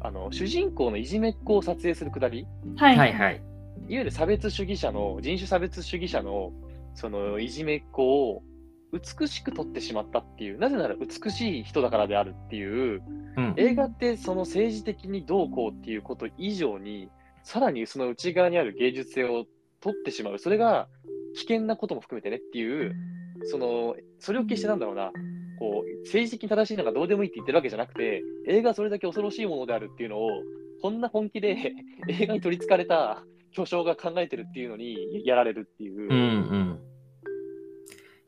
[0.00, 2.96] あの主人公のいじめっ子を撮影するくだり、いはい。
[2.96, 3.42] はいはい。
[3.84, 6.52] わゆる差別主義者の、人種差別主義者の
[6.94, 8.42] そのいじめっ子を
[8.92, 13.02] 美しく撮ってしまったっていう、なぜなら美しい人だからであるっていう、
[13.36, 13.54] うん。
[13.56, 17.08] 映画ってその政治的にどうこうっていうこと以上に、
[17.42, 19.46] さらにその内側にある芸術性を
[19.80, 20.38] 取ってしまう。
[20.38, 20.88] それが
[21.34, 22.94] 危険なことも含めてねっていう、
[23.44, 25.10] その、それを決してなんだろうな、
[25.58, 30.28] こう、政治的に正しいのがどうでもいいって言ってるわけじゃなくて、映画はそれだけ恐ろしいものであるっていうのを、
[30.82, 31.72] こんな本気で
[32.08, 36.02] 映画に取り憑かれた巨匠が考えてるっていうのにやられるっていう。
[36.02, 36.80] うんうん。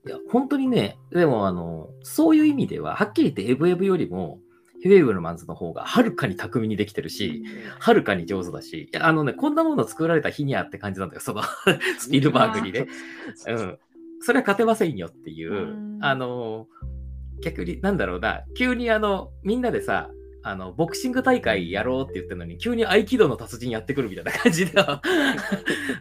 [0.07, 4.39] いや、本当にね、でもあの、そういう意味では、はっきり言ってエブエブよりも、
[4.83, 7.43] フェイブルマンズの方がはるかに巧みにできてるし、
[7.79, 11.43] はるかに上手だし、いやあのね、こんなもの作られた日にゃって感じなんだよ、その
[11.99, 12.87] スピルバーグにね。
[13.49, 13.79] うん。
[14.21, 16.69] それは勝てませんよっていう、うんあの、
[17.43, 20.11] 逆に、なんだろうな、急にあの、みんなでさ、
[20.47, 25.01] あの、ボクシング大会やろうって言ってるのに、急に合気道の達人やってくるみたいな感じで、 あ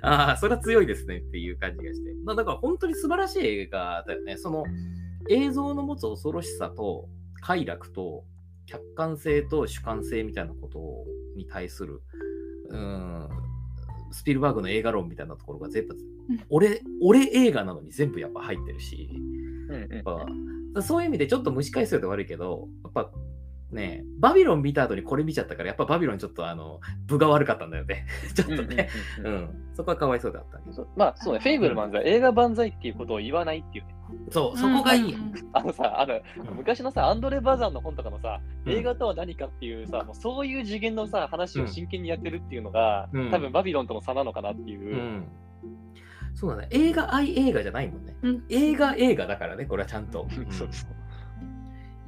[0.02, 2.14] あ、それは強いですねっていう感じがして。
[2.26, 4.36] まあだから本当に素晴らしい映画だよね。
[4.36, 4.66] その
[5.30, 7.08] 映像の持つ恐ろしさと
[7.42, 8.26] 快楽と
[8.66, 11.06] 客観性と主観性みたいなこと
[11.38, 12.02] に対する、
[12.68, 13.30] うん、
[14.12, 19.10] スピルバーグの映画論みたいなところが全部、うん俺、俺映画なのに全部やっぱ入ってるし、
[19.90, 20.04] やっ
[20.74, 23.12] ぱそういう意味でちょっと蒸し返すようで悪いけど、やっぱ
[23.74, 28.06] ね、バビロン見た後にこれ見ちゃったから、やっぱバビロンちょっとあの、分が悪かったんだよね。
[28.36, 28.90] ちょっとね。
[29.20, 29.50] うんうんうんうん。
[29.74, 30.74] そこはかわいそうだったけど。
[30.74, 33.96] そまあそうね、フェイブルマンズは映画万歳っていうことを言わないっていうね。
[34.30, 35.18] そう、そこがいいよ。
[35.54, 44.96] あのさ、あのうん昔のさ、アンドレ・バザンの本とかのさ、うん映画とは何かっていうさ、もうそういう次元のさ、話を真剣にやってるっていうのが、うん多分バビロンとの差なのかなっていうう。
[44.96, 45.28] ん。
[46.36, 46.68] そうだね。
[46.72, 48.16] 映画愛映画じゃないもんね。
[48.22, 50.28] うん映画映画だからね、これはちゃんと。
[50.30, 51.03] そうそう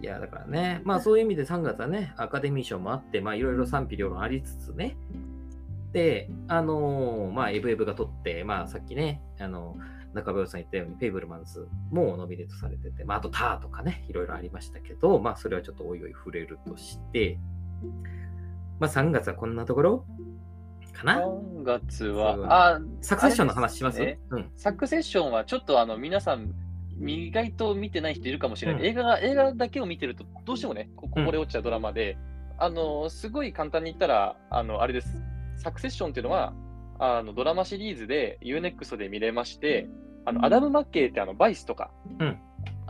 [0.06, 4.96] いや、だからね、まあそういう意味で3月はね、アカデミー賞もあって、まあいろいろ賛否両論ありつつね。
[5.94, 9.76] で、あのーまあエブエブが取って、まあさっきね、あの、
[10.14, 17.40] 中林さん言ったように、フェイブルマンズもノミネートされてて、まああとターとかね、いろいろありましたけど、まあそれはちょっとおいおい触れるとして、
[18.80, 20.06] まあ3月はこんなところ？
[20.94, 23.96] かな？3月は、あ、サクセッションの話します？
[23.98, 24.52] あれでうん。
[24.56, 26.54] サクセッションはちょっとあの皆さん、
[27.00, 28.82] 意外と見てない人いるかもしれない。
[28.82, 28.88] うん。
[28.88, 32.18] 映画が映画だけを見てると、どうしてもね、こぼれ落ちちゃうドラマで、
[32.58, 35.22] あのすごい簡単に言ったら、あのあれです。
[35.58, 36.54] Succession っていうのは、
[37.00, 39.90] あのドラマシリーズで U-NEXT で見れまして、
[40.26, 42.40] あのアダム・マッケイってあの Vice とか、うん。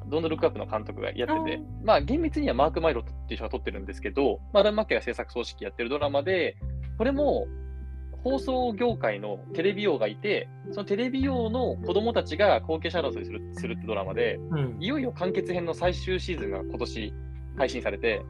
[0.07, 6.57] Don't Look Up の監督がやっててう、まあ厳密にはマーク・マイロッドっていう人が撮ってるんですけど、まあ、アダム・マッケイが制作総指揮やってるドラマで、
[6.97, 7.47] これも
[8.25, 17.13] 放送業界のテレビ王がいて、そのテレビ王の子供たちが後継者争いするするってドラマで、うんいよいよ完結編の最終シーズンが今年
[17.55, 18.23] 配信されて、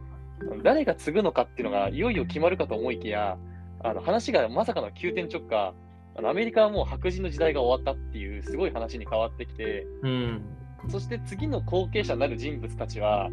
[0.66, 3.38] 誰が継ぐのかっていうのがいよいよ決まるかと思いきや、
[3.86, 5.74] あの話がまさかの急転直下、
[6.18, 10.42] あのアメリカはもう白人の時代が終わったっていうすごい話に変わってきて、うん。
[10.90, 13.30] そして次の後継者になる人物たちは、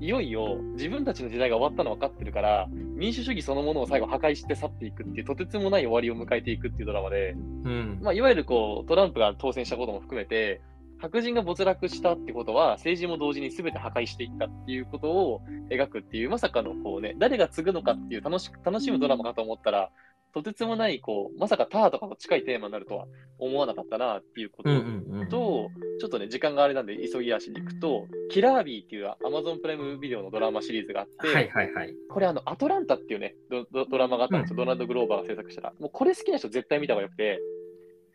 [0.00, 7.36] いよいよ自分たちの時代が終わったの分かってるから、民主主義そのものを最後破壊して去っていくっていう、とてつもない終わりを迎えていくっていうドラマで、う
[7.68, 7.98] ん。
[8.02, 10.60] まあ、いわゆるこうトランプが当選したことも含めて、
[11.00, 19.90] 白人が没落したってことは、政治も同時に全て破壊していったっていうことを描くっていう、まさかのこう、ね、誰が継ぐのかっていう楽し楽しむドラマかと思ったら、
[20.34, 23.06] とてつもないこう、まさかターとかと近いテーマになるとは
[23.38, 25.28] 思わなかったなっていうことうんうんうん。
[25.28, 31.94] と、ちょっとね、時間があれなんで急ぎ足に行くと、キラービーっていう Amazon プライムビデオのドラマシリーズがあって、はいはいはい。
[32.10, 35.72] これあの、アトランタっていうね、ドドドラマがあったんですよ、うんドナルド・グローバーが制作したら。
[35.78, 37.40] もうこれ好きな人絶対見た方がよくて、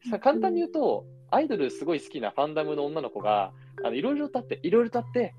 [0.10, 5.34] さ簡単に言うと、アイドルすごい好きなファンダムの女の子が、あのいろいろとあって、いろいろとあって、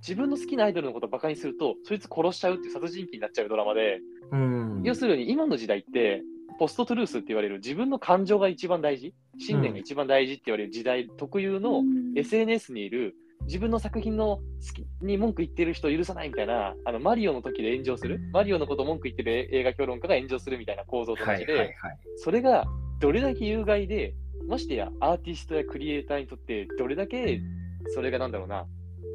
[0.00, 4.82] 自分の好きなアイドルのことをバカにすると、そいつ殺しちゃうっていう殺人鬼になっちゃうドラマで、うん。
[4.84, 6.22] 要するに今の時代って、
[6.58, 11.82] ポストトゥルースって言われる自分の感情が一番大事、信念が一番大事って言われる時代特有の
[12.16, 14.42] SNS にいる自分の作品の好
[14.74, 21.98] きに文句言ってる人を許さないみたいな、あのマリオの時で炎上する、マリオのことを文句言ってる映画評論家が炎上するみたいな構造と同じで、はいはいはい。
[22.16, 22.66] それが
[22.98, 24.14] どれだけ有害で、
[24.46, 27.40] ましてやアーティストやクリエイターにとってどれだけ
[27.88, 28.66] それがなんだろうな、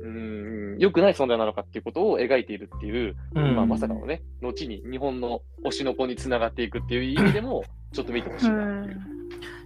[0.04, 0.43] うーん、
[0.80, 9.02] 良くない存在なのかっていうことを描いているっていう、うんまあ、まさかのね、後に日本の推しの子につながっていくっていう意味でも、ちょっと見てほしいなっていう。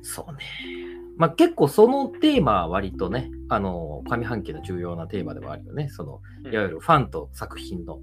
[0.02, 0.39] そうね。
[1.17, 5.89] まあ結構そのテーマは割とね、あの、上半期の重要なテーマではあるよね。
[5.89, 8.02] その、いわゆるファンと作品のえ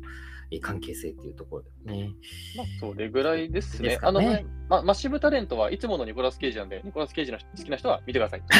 [0.61, 2.11] 関係性っていうところでね。
[2.57, 3.91] まあ、それぐらいですね。
[3.91, 8.43] ですかねあのね、まマッシブタレントはいつものニコラス・ケイジなんで、ニコラス・ケイジの好きな人は見てください。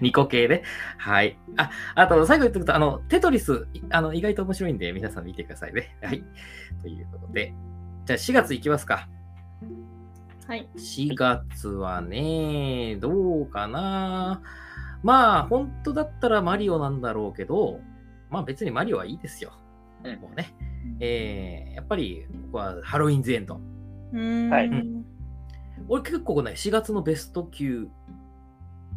[0.00, 0.62] ニコ系ね。
[0.98, 1.38] はい。
[1.56, 5.96] あ、あと最後言っておくと、あの、テトリス、いあの、意外と面白いんで、皆さん見てくださいね。
[6.02, 6.22] はい。
[6.82, 7.54] ということで、
[8.06, 9.08] じゃあ4月いきますか。
[10.46, 10.68] はい。
[10.76, 14.42] 4月はね、どうかな。
[15.02, 17.80] まあ、本当だったらマリオなんだろうけど、
[18.30, 19.52] まあ別にマリオはいいですよ。
[20.04, 20.20] うん。
[20.20, 20.54] もうね。
[21.00, 23.60] えー、やっぱり、僕はハロウィンズエンド。
[24.12, 24.50] うん。
[24.50, 24.66] はい。
[24.66, 25.04] うん。
[25.88, 27.88] 俺結構ね、4月のベスト級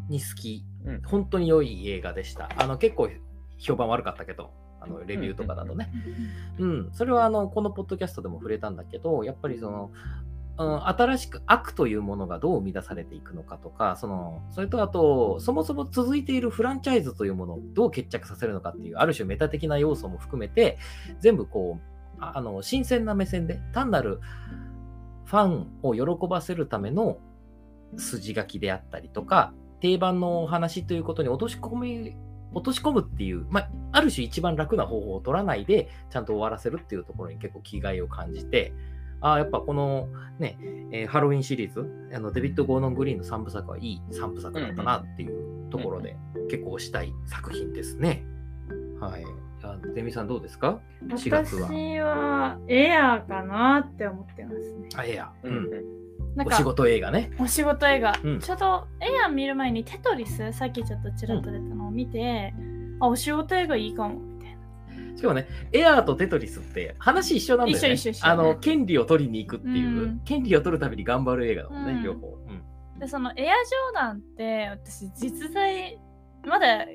[0.10, 0.66] に好き。
[0.86, 1.02] うん。
[1.04, 2.50] 本当に良い映画でした。
[2.58, 3.10] あの、結構
[3.58, 5.90] 評判悪かったけど、あの、レビューとかだとね。
[6.60, 20.78] うん、それはあの、このポッドキャストでも触れたんだけど、やっぱりその、うん、新しく悪というものがどう生み出されていくのかとか、その、それとあと、そもそも続いているフランチャイズというものをどう決着させるのかっていう、ある種メタ的な要素も含めて、
[21.20, 24.20] 全部こう、ああの、新鮮な目線で、単なる
[25.26, 27.18] ファンを喜ばせるための
[27.98, 32.16] 筋書きであったりとか、定番のお話ということに落とし込み、
[32.54, 38.72] 落とし込むっていう、まあ、ある種一番楽な方法を取らないで、ちゃんと終わらせるっていうところに結構気概を感じて、
[39.24, 40.08] ああ、やっぱこの
[40.38, 40.58] ね、
[40.92, 46.18] えーハロウィンシリーズ、あのデビッド・ゴーノン・グリーンの3部作はいい3部作だったなっていうところで、
[46.52, 48.26] 結構推したい作品ですね。
[49.00, 49.24] はい。
[49.64, 51.68] あデミさんどうですか ?4 月は。
[51.68, 54.90] 私はエアーかなって思ってますね。
[54.96, 55.32] あ、エア。
[55.44, 55.70] ううんん。
[56.36, 57.32] なんかお仕事映画ね。
[57.40, 62.54] お仕事映画、うんちょうどエアー見る前にテトリスさっきちょっとちらっと出たのを見て、
[63.00, 64.20] あお仕事映画いいかも
[65.16, 67.92] しかもね、エアーとテトリスって話一緒なんだよね。
[67.92, 68.28] 一緒一緒一緒。
[68.28, 70.20] あの、権利を取りに行くっていう、うん。
[70.26, 72.04] 権利を取るために頑張る映画だもんね、うん。
[72.04, 72.28] 両方。
[72.28, 73.00] うん。
[73.00, 76.00] でそのエアジョーダンって私実在
[76.46, 76.86] まだ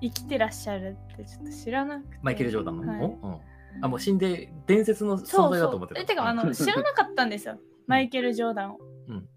[0.00, 2.18] 生きてらっしゃるってちょっと知らなくて。
[2.22, 3.00] マイケル・ジョーダンの、はい。
[3.00, 3.40] うん。
[3.82, 6.00] あ、もう死んで伝説の存在だと思ってた。
[6.00, 7.58] えてかあの知らなかったんですよ。
[7.86, 9.28] マイケル・ジョーダンを、うん。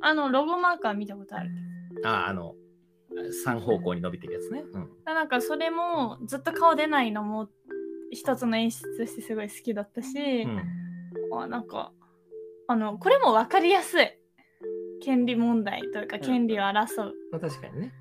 [0.00, 1.50] あのロゴマーカー見たことある。
[2.04, 2.54] あ、あの、
[3.44, 4.64] 三方向に伸びてるやつね。
[4.72, 4.88] うん。
[5.04, 7.48] なんかそれもずっと顔出ないのも
[8.10, 10.62] 一つの演出としてすごい好きだったし、うん
[11.40, 11.92] あなんか
[12.66, 14.08] あのこれも分かりやすい
[15.02, 17.92] 権利問題というか権利を争う、まあ、確かにね。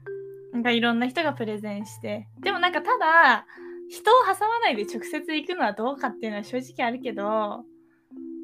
[0.54, 3.46] なんかいろんな人がプレゼンしてでもなんかただ
[3.90, 7.64] 人を挟まないで直接行くのはどうかっていうのは正直あるけど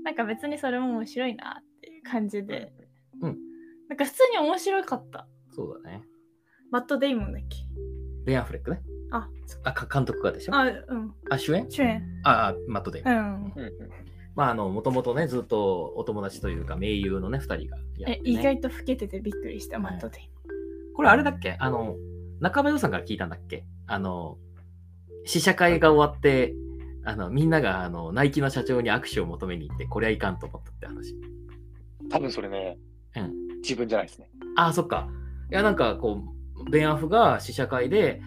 [0.03, 1.63] なんか別にそれも面白いなっ
[2.03, 2.71] 感じで。
[3.21, 3.37] うん。
[3.89, 5.27] なんか普通に面白かった。
[5.49, 6.03] そうだね。
[6.69, 7.57] マット・デイモンだっけ？
[8.25, 8.81] ベン・アフレックね。
[9.13, 9.29] あ、
[9.63, 10.55] あ、か監督がでしょ？
[10.55, 11.13] あ、うん。
[11.29, 11.69] あ、主演？
[11.69, 12.03] 主演。
[12.23, 13.15] ああ、マットデイモン。
[13.15, 13.21] うん。
[13.21, 13.73] うんうん
[14.35, 18.21] まあ、あの、もともとね、ずっとお友達というか、盟友のね、二人がやって、ね。
[18.25, 20.29] え意外と老けててびっくりした、はいマット・デイ
[20.95, 21.55] これあれだっけ？
[21.59, 21.95] あの、
[22.39, 23.63] 中林さんから聞いたんだっけ？
[23.85, 24.39] あの、
[25.25, 26.55] 試写会が終わって、
[27.05, 31.15] あの、みんなが、あの、ナイキの社長に握手を求めに行って、これはいかんと思ったって話。
[32.09, 32.79] 多分それね、
[33.15, 34.31] うん自分じゃないですね。
[34.55, 35.07] ああ、そっか。
[35.51, 36.23] いや、なんか、こ
[36.67, 38.19] う、ベンアフが試写会で、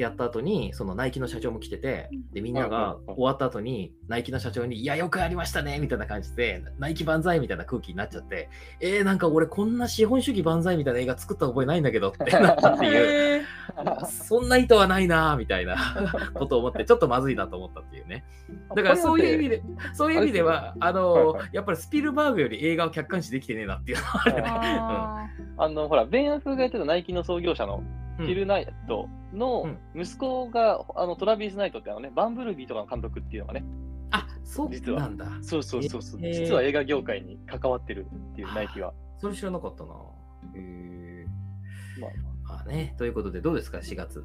[0.00, 8.48] やった後に、そのナイキの社長も来てて、で、みんなが終わった後に、ナイキの社長に、いや、よくやりましたね、みたいな感じで、ナイキ万歳みたいな空気になっちゃって、
[8.80, 13.40] えー、なんか俺、こんな資本主義万歳みたいな映画作った覚えないんだけどってなったっていう。
[13.40, 13.42] へ
[14.10, 15.76] そんな意図はないなみたいな
[16.34, 18.24] ことを思って、ちょっとまずいなと思ったっていうね。
[18.74, 19.62] だからそういう意味で、
[19.94, 24.42] そういう意味では、あのやっぱりスピルバーグより映画を客観視できてねえなっていうのはあるね。
[24.46, 25.26] あ
[25.58, 29.62] あの、ほら、ベン・アフがやってたナイキの創業者のうんフィル・ナイトの
[29.94, 33.64] うん息子が、あのトラビス・ナイトってあのね、バンブルビーとかの監督っていうのがね、
[34.10, 35.26] あ、そう実はなんだ。
[35.42, 38.92] そうそうそうそう、えー実は映画業界に関わってるっていうナイキは。
[39.18, 39.90] それ知らなかったな。
[40.56, 41.26] へえ
[42.00, 44.24] まあ、まあね、ということで、どうですか、4月。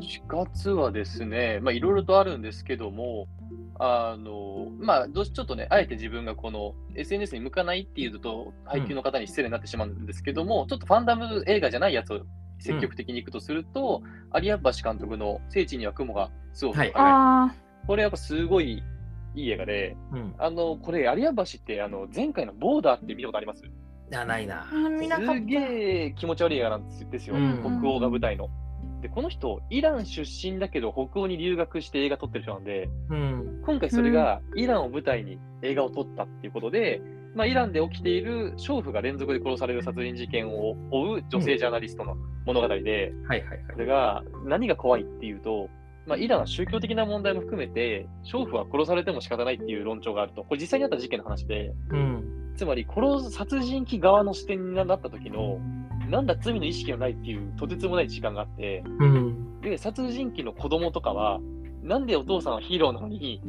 [0.00, 3.26] 4月はですね、まあいろいろとあるんですけども、
[3.80, 12.20] あの、まあどうしちょっとね、あえて自分がこの SNS に向かないっていうと、配給の方に失礼になってしまうんですけども、ちょっとファンダム映画じゃないやつを
[12.58, 14.02] 積極的に行くとすると、
[14.40, 16.88] 有明橋監督の聖地には雲がすごくはい。
[16.90, 17.54] ーあ
[17.86, 18.82] これやっぱすごい
[19.34, 20.34] いい映画で、うん。
[20.38, 23.62] あの、これ有明橋ってあの前回のボーダーって見たことあります？
[24.72, 25.18] あ、ないな。
[25.18, 25.56] すげ
[26.06, 27.80] え気持ち悪い映画なんですですよ、うん。
[27.80, 28.48] 北欧が舞台の。
[29.00, 33.62] で、この人、イラン出身だけど北欧に留学して映画撮ってる人なんで、うん。
[33.64, 37.00] 今回それがイランを舞台に映画を撮ったっていうことで、
[37.34, 43.12] まあ、イランで起きている娼婦が連続で殺される殺人事件を追う女性ジャーナリストの物語で。
[43.72, 45.68] それが何が怖いっていうと、
[46.06, 52.24] まあ、イランは宗教的な問題も含めて、娼婦は殺されても仕方ないっていう論調があると、これ実際にあった事件の話で、うん。
[52.56, 55.60] つまり殺す殺人鬼側の視点になった時の、
[56.08, 59.60] なんだ罪の意識がないっていうとてつもない時間があって、うん。
[59.60, 61.40] で、殺人鬼の子供とかは、
[61.82, 63.42] なんでお父さんはヒーローなのに、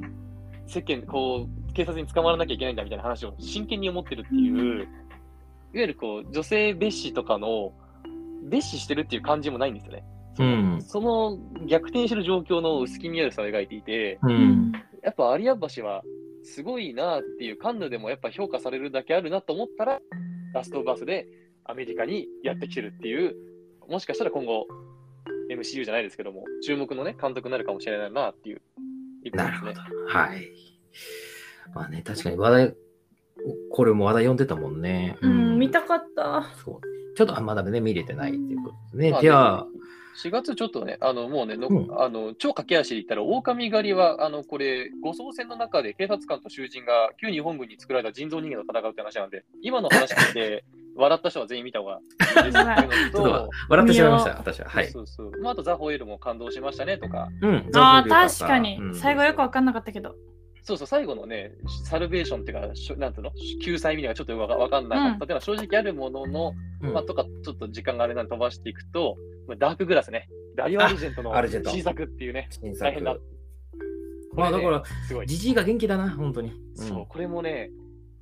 [0.68, 4.86] 世間、こう、警察に捕まらなきゃいけないんだみたいな話を真剣に思ってるっていう、いわ
[5.74, 7.74] ゆるこう、女性蔑視とかの、
[8.50, 10.04] 蔑視してるっていう感じもないんですよね。
[10.36, 14.28] その,、うんその逆転してる状況の薄気味悪さを描いていて、う。
[14.28, 14.72] んん
[15.04, 16.04] やっぱ有明橋は
[16.44, 20.00] すごいなっていう、カンヌでもやっぱ評価されるだけあるなと思ったら、
[20.54, 21.28] ラストバースで
[21.70, 23.36] アメリカにやってきてるっていう、
[23.88, 24.66] もしかしたら今後、
[25.52, 28.62] MCU じゃないですけども、注目のね、監督になるかもしれないなっていう
[29.24, 29.74] ねなるほど。。
[30.08, 30.52] はい。
[31.76, 32.76] まあね、確かに話題、
[33.72, 35.16] これも話題読んでたもんね。
[35.22, 36.50] うん、見たかった。
[36.64, 37.16] そう。
[37.16, 39.12] ちょっとあまだね、見れてないっていうことですね。
[39.12, 39.68] まあじゃあ、
[40.24, 50.64] 4月ちょっとね、あのもうね、のうんあの超駆け足で言ったら、狼狩りは、あのこれ、護送船の中で警察官と囚人が旧日本軍に作られた人造人間と戦うって話なんで、今の話聞いて、
[50.96, 54.70] 笑った人は全員見た方がいいですっていうのちょっとと、笑ってしまいました、見私は。
[54.70, 54.88] はい。
[54.88, 57.70] そうそうそうまあ、あとザ・ホエールも感動しましたねとか、うん。
[57.76, 58.90] ああ、確かにう。
[58.90, 60.16] ん最後よくわかんなかったけど。
[60.64, 61.52] そうそう、最後のね、
[61.84, 63.32] サルベーションっていうか、しょなんていうの、
[63.64, 69.18] 救済みたいなのがちょっとわかわかんなかったっていうのは正直あるものの、うんまあ、とか、ちょっと時間があれなんで飛ばしていくと、
[69.48, 71.34] まあダークグラスね、ダリオ・アルジェントの
[71.66, 73.22] 新作っていうね、新大変だ作。。
[74.34, 75.28] まあだから、すごい。
[75.28, 76.54] じじいが元気だな、本当に。
[76.76, 77.72] そう、これもね、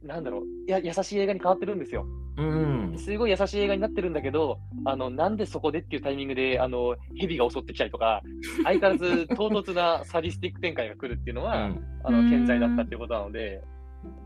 [0.03, 2.05] なんだろう、いや、優しい映画に変わってるんですよ。
[2.37, 2.91] うん。
[2.91, 2.97] うん。
[2.99, 8.21] すごい優しい映画になってるんだけど、あの、なんでそこでっていうタイミングで、あの、蛇が襲ってきたりとか、
[8.63, 13.61] 相変わらず唐突なサディスティック展開が来るっていうのは、うんあの、健在だったっていうことなので、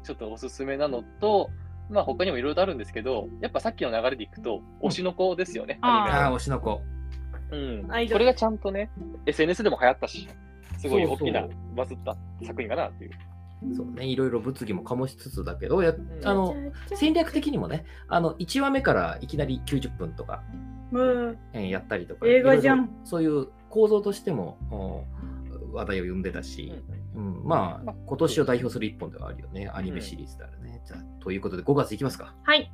[0.04, 1.50] ちょっとおすすめなのと、
[1.90, 6.82] まあ他にもいろいろとあるんですけど、やっぱさっきの流れでいくと、推しの子ですよね、あああ、アニ推しの子。
[7.52, 7.92] うん。
[7.92, 8.90] アイドルこれがちゃんとね、
[9.26, 10.28] SNS でも流行ったし、
[10.78, 13.12] すごいそうそう大きなバズった作品かなっていう。
[13.12, 13.31] そう
[13.62, 15.96] ね、いろいろ物議も醸しつつだけど、やん。
[16.24, 16.56] あの
[16.96, 20.44] 戦略的にもね、あの1話目からいきなり90分とか、
[20.92, 22.90] もうえーやったりとか、映画じゃん。
[23.04, 25.06] そういう構造としてもお
[25.76, 26.74] 話題を呼んでたし、
[27.16, 27.44] うん。
[27.46, 30.82] まあまあ、今年を代表する一本ではあるよね、アニメシリーズだよね。
[30.86, 32.36] じゃあということで、5月いきますか。
[32.44, 32.72] はい。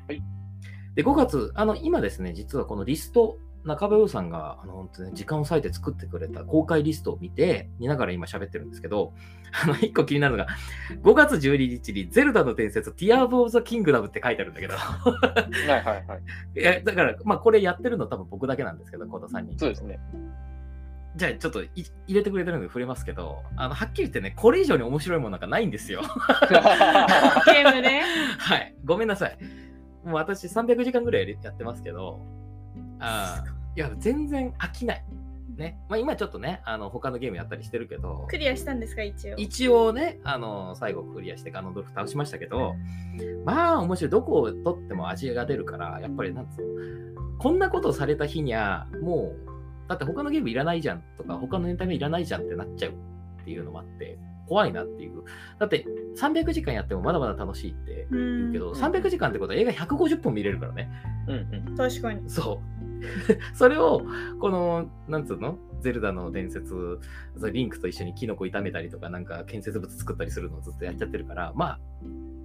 [0.96, 3.38] で、5月、あの今ですね、実はこのリスト、
[3.68, 9.14] 中部さんがあの本当に時間を割いて作ってくれた公開リストを見て、見ながら今喋ってるんですけど、
[9.64, 10.50] あの1個気になるのが、
[11.04, 15.02] 5月12日にゼルダの伝説、ティアーブ・オブ・ザ・キングダムって書いてあるんだけど、は
[15.66, 16.06] いはいはい。
[16.60, 19.58] いやだから、まあ、これやってるの多分僕だけなんですけど、この3人。
[19.60, 20.00] そうですね。
[21.16, 21.90] じゃあちょっとい入
[22.20, 26.02] れてくれてるので触れますけど、あのはっきり言ってね、これ以上に面白いものなんかないんですよ。
[26.02, 28.02] ゲームで。
[28.38, 28.76] はい。
[28.86, 29.38] ごめんなさい。
[30.06, 32.22] もう私300時間ぐらいやってますけど、
[33.00, 35.06] あーいや、全然飽きない。
[35.56, 35.78] ね。
[35.88, 39.36] まあ今ちょっとね、あの他のゲームやったりしてるけど、クリアしたんですか、一応。
[39.38, 42.74] 一応ね、あの最後クリアしてガノドルフ倒しましたけど、
[43.46, 44.10] まあ面白い。
[44.10, 54.18] どこを取っても味が出るから、やっぱりなんつうの、こんなことをされた日には、もう、だって他のゲームいらないじゃんとか、他のエンタメいらないじゃんってなっちゃうっていうのもあって、
[54.48, 55.24] 怖いなっていう。
[55.60, 55.86] だって
[56.18, 60.90] 300時間やってもまだまだ楽しいって言うけど、ん300時間ってことは映画150本見れるからね。
[61.28, 62.28] うんうん確かに。
[62.30, 62.77] そう。
[63.54, 64.02] それを、
[64.40, 65.58] この、なんつうの？
[65.82, 67.00] ゼルダの伝説、
[67.52, 71.80] リンクと一緒にキノコ炒めたりとか、なんか建設物作ったりするのをずっとやっちゃってるから、ま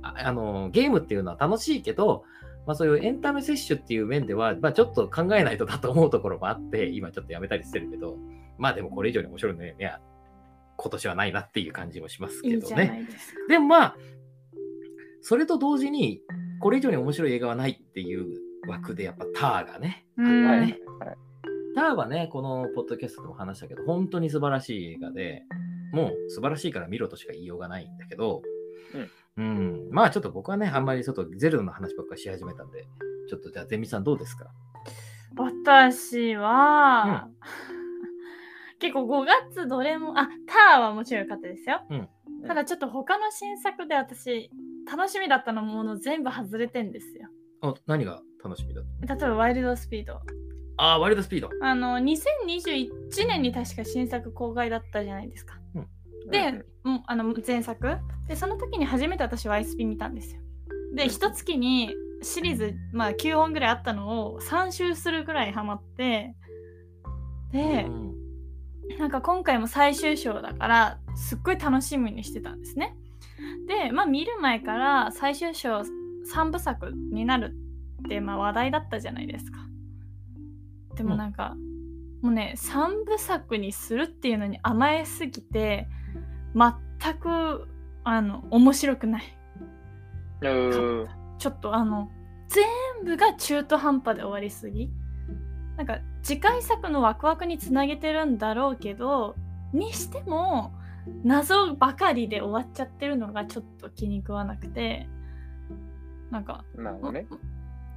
[0.03, 2.25] あ、ああの、ゲームっていうのは楽しいけど、
[2.67, 8.19] まあそういうエンタメ摂取っていう面では、まあちょっと考えないとだと思うところもあって、今ちょっとやめたりしてるけど、
[8.59, 10.01] まあでもこれ以上に面白いのには、
[10.77, 13.07] 今年はないなっていう感じもしますいいけどね。
[13.09, 13.41] いですか。
[13.49, 13.97] でもまあ、
[15.23, 16.21] それと同時に、
[16.61, 20.47] これ以上に面白い映画はないっていう枠で、やっぱターがね、うん。
[20.47, 20.67] は
[21.75, 25.43] ターはね、このポッドキャストでも話したけど、本当に素晴らしい映画で、
[25.93, 28.43] もう素晴らしいから見ろとしか言いようがないんだけど、
[29.39, 32.87] うん、まあちょっと僕はね、あんまりちょっとゼルダの話ばっかりし始めたんで、
[33.29, 34.51] ちょっとじゃあ、ゼミさんどうですか？
[35.35, 37.29] 私は、
[38.79, 41.81] 結構5月どれも、あ、ターはもちろん良かったですよ。
[41.89, 42.09] うん。
[42.47, 44.51] ただちょっと他の新作で私、
[44.91, 47.29] 楽しみだったのもの全部外れてんですよ。
[47.63, 48.21] あ何が？
[48.43, 48.82] 楽しみだ
[49.14, 50.20] 例えばワイルドスピード。
[50.78, 51.51] ああ、ワイルドスピード。
[51.61, 52.88] あの、2021
[53.28, 55.59] 年に確か新作公開だったじゃないですか。
[56.30, 60.40] で、もうあの前作でその時に初めて私は YSP 見たんですよ。
[60.95, 66.34] で一月にシリーズ、まあ、9本ぐらいあったのを3周するぐらいハマって
[67.53, 68.12] で、うん
[68.99, 72.97] なんか今回も最終章だからすっごい楽しみにしてたんですね。
[73.66, 75.82] でまあ見る前から最終章
[76.34, 77.62] 3部作になるって
[78.21, 79.59] まあ話題だったじゃないですか。
[80.97, 81.57] でもなんか、
[82.21, 85.89] もうね3部作にするっていうのに甘えすぎて
[86.55, 87.67] 全く
[88.05, 89.39] あの面白くない。
[90.43, 92.09] うんちょっとあの
[92.49, 92.65] 全
[93.05, 94.91] 部が中途半端で終わりすぎ
[95.77, 99.35] なんか次回作のワクワクにつなげてるんだろうけど
[99.73, 100.73] にしても
[101.25, 105.09] 謎ばかりで終わっちゃってるのがちょっと気に食わなくて
[106.31, 106.65] なんか
[107.13, 107.27] ね。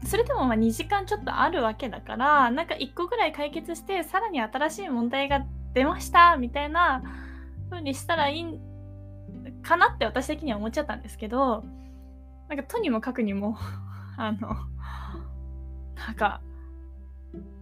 [0.05, 7.03] それでもまあ2時間ちょっとあるわけだからなんか1個ぐらい解決してさらに新しい問題が出ましたみたいな
[7.69, 8.59] 風にしたらいいん
[9.61, 11.63] かなって私的には思っちゃったんですけど
[12.47, 13.57] なんかとにもかくにも
[14.17, 14.55] あの
[15.95, 16.41] なんか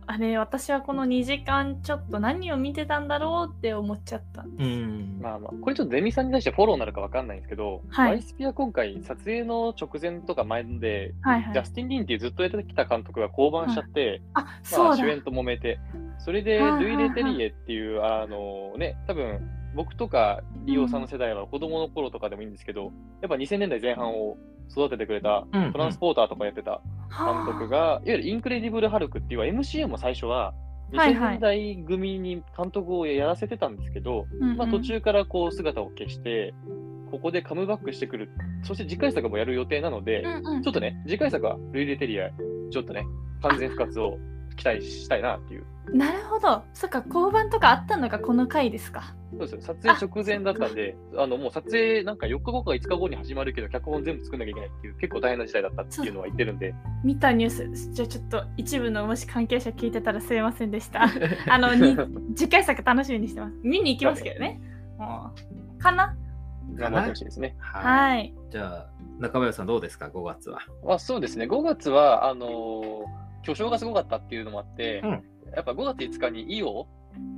[0.07, 4.67] あれ私はこの2時間ちょっと何を見てたんだろうって思っちゃったんです。
[4.67, 5.19] うん。
[5.21, 8.11] まあまあ、これちょっとゼミさんに対してフォローになるかわかんないんですけど、はい。
[8.11, 11.53] ワイスピは今回、撮影の直前とか前で、はいはい。
[11.53, 14.91] ジャスティン・リンっていうずっとやってきた監督が降板しちゃって、あまそうだ。
[14.91, 15.79] あ主演と揉めて、
[16.19, 19.41] それではいはいはいルイ・レテリエっていう、あのね、多分
[19.75, 22.91] 僕とかリオさんの世代は子供の頃とかでもいいんですけど、
[23.21, 24.37] やっぱ2000年代前半を
[24.73, 30.53] 育ててくれたうんトランスポーターとかやってた監督が、いわゆるインクレディブル・ハルクっていう MCU も最初は、
[30.91, 31.31] 2000はいはい。
[31.33, 34.57] 年代組に監督をやらせてたんですけど、うんうん。
[34.57, 36.53] まあ、途中からこう姿を消して、
[37.11, 38.29] ここでカムバックしてくる、
[38.63, 40.63] そして次回作もやる予定なので、うんうん。
[40.63, 42.29] ちょっとね、次回作はルイ・レテリエ、
[42.71, 43.05] ちょっとね、
[43.41, 44.17] 完全復活を
[44.55, 45.65] 期待したいなっていう。
[45.93, 57.93] なるほどそっか交番とかあったのがこの回ですかそうですよ撮影直前だったんで、あのもう撮影なんか4日後か5日後に始まるけど、脚本全部作んなきゃいけないっていう、結構大変な時代だったっていうのは言ってるんで、見たニュース。
[57.93, 61.07] じゃあちょっと一部のもし関係者聞いてたらすいませんでした。
[61.49, 61.97] あの、に
[62.35, 63.55] 次回作楽しみにしてます。
[63.63, 64.61] 見に行きますけどね。
[64.99, 65.31] も
[65.77, 66.15] うかな？
[66.75, 67.55] 頑張ってほしいですね。
[67.59, 68.17] はい。
[68.17, 68.33] はい。
[68.51, 68.89] じゃあ、
[69.19, 70.59] 中林さんどうですか、5月は。
[70.85, 75.09] まあ、そうですね、5月は、あのー巨匠がすごかったっていうのもあって、うん。
[75.55, 76.87] やっぱ5月5日にイオ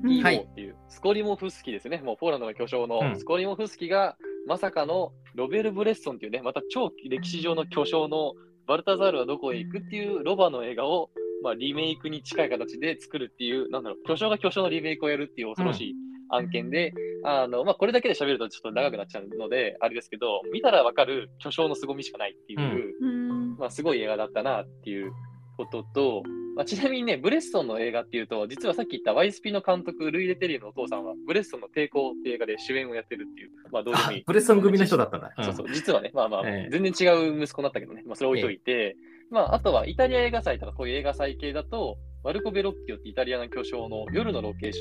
[0.03, 0.11] うん。
[0.11, 2.89] イオはいっていう、スコリモフスキですね、もうポーランドの巨匠うん。
[2.89, 8.33] のスコリモフスキが、まさかのロベル・ブレッソンっていうね、また超歴史上の巨匠の
[8.67, 11.09] バルタザールはどこへ行くっていうロバの映画を、
[11.43, 15.95] まあ、リメイクに近い形で作るっていう、なんだろう、巨匠が巨匠のリメイクをやるっていう恐ろしい
[16.29, 16.93] 案件で、
[17.23, 23.57] あのまあ、これだけで喋るとちょっと長くなっちゃうので、あれですけど、見たらわかる巨匠の凄みしかないっていう、うん。
[23.57, 25.11] まあ、すごい映画だったなっていう
[25.55, 26.23] ことと、
[26.55, 34.23] まあ、ちなみにね、ブレッソンの映画っていうと、実はさっき言った YSP の監督、ルイ・レテリエのお父さんは、ブレッソンの抵抗っていう映画で主演をやってるっていう、まあ、どうでもいい。
[34.25, 35.33] ブレッソン組の人だったんだ。
[35.41, 38.95] そうそう、実はね、まあまあ、ええ全然違う息子だったけどね、まあ、それ置いといて、
[39.31, 44.79] まあ、あとはイタリア映画祭とかこういう映画祭系だと、マルコ・ベロッキオってイタリアの巨匠の夜のロケーシ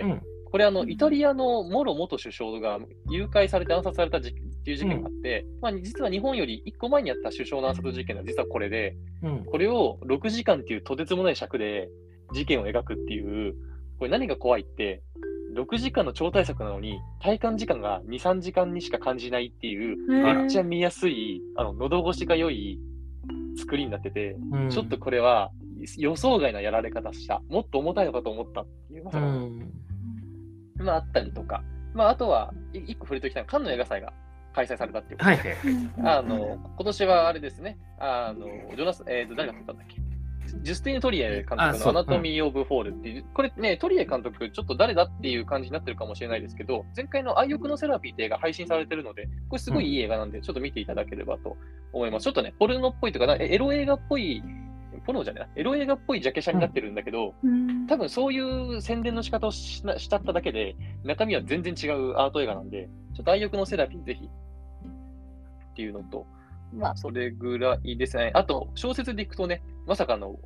[0.00, 0.22] ョンうん。
[0.50, 2.78] これあの、イタリアのモロ元首相が
[3.10, 9.44] 誘拐されて暗殺された事っていう事件があって、まあ、実は日本より1個前にあった首相の暗殺事件が実はこれで、うん。
[9.44, 11.88] これを6時間っていうとてつもない尺で
[12.32, 13.54] 事件を描くっていう、
[13.98, 15.02] これ何が怖いって、
[15.56, 22.78] 6時間の超大作なのに、体感時間が2、3時間にしか感じないっていう、めっちゃ見やすい、あの喉越しが良い
[23.58, 25.50] 作りになってて、うんちょっとこれは
[25.98, 27.42] 予想外なやられ方した。
[27.48, 29.72] もっと重たいのかと思ったっていうのうが、ん。
[30.78, 31.62] まああったりとか、
[31.94, 34.12] まああとは、い一個触れておきたいのは、カンヌ映画祭が
[34.52, 36.16] 開催されたっていうことで、はい。
[36.18, 38.46] あの、今年はあれですね、あの、
[38.76, 40.00] ジョナス、えっ、と、誰が撮ったんだっけ？
[40.60, 51.56] ジュスティン・トリエ監督の Anatomy of Fall っていう、これね、トリエ監督、ちょっと誰だっていう感じになってるかもしれないですけど、前回の愛欲のセラピーって映画配信されてるので、これすごいいい映画なんで、ちょっと見ていただければと
[51.92, 52.24] 思います。
[52.24, 54.42] ちょっとね、ポルノっぽいとか、なエロ映画っぽい、
[55.06, 57.86] ポルノじゃないな、エロ映画っぽいジャケ写になってるんだけど、うん。
[57.86, 58.40] 多分そうい
[58.76, 64.28] う宣伝の仕方をしなしちゃっただけで、中身は全然違うアート映画なんで、ちょっと愛欲のセラピーぜひ
[65.72, 66.26] っていうのと、
[66.74, 68.30] まあ、それぐらいですね。
[68.34, 70.38] あと、小説でいくとね、まさかの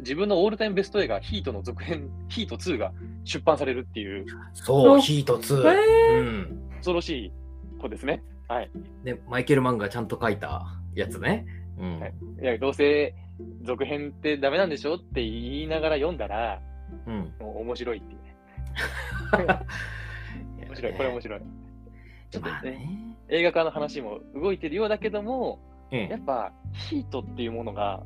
[0.00, 2.92] 自分のオールタイムベスト映画、ヒートの続編、ヒート2が
[3.24, 5.68] 出版されるっていうそう、ヒート2。
[5.68, 6.70] えうん。
[6.76, 7.32] 恐ろしい
[7.80, 8.22] 子ですね。
[8.46, 8.70] はい。
[9.04, 11.44] で、マイケル・マンがちゃんと書いたやつね。
[11.78, 12.00] うん。
[12.00, 13.14] はいいや、どうせ
[13.64, 16.60] 続編ってダメなんでしょって言いながら読んだら、
[17.06, 17.32] うん。
[17.40, 18.36] もう面白いっていうね。
[20.66, 21.40] 面白い、これ面白い。
[22.30, 23.07] ちょっとね、まあね。
[23.30, 25.58] 映画化の話も動いてるようだけども、
[25.90, 28.02] ええやっぱヒートっていうものが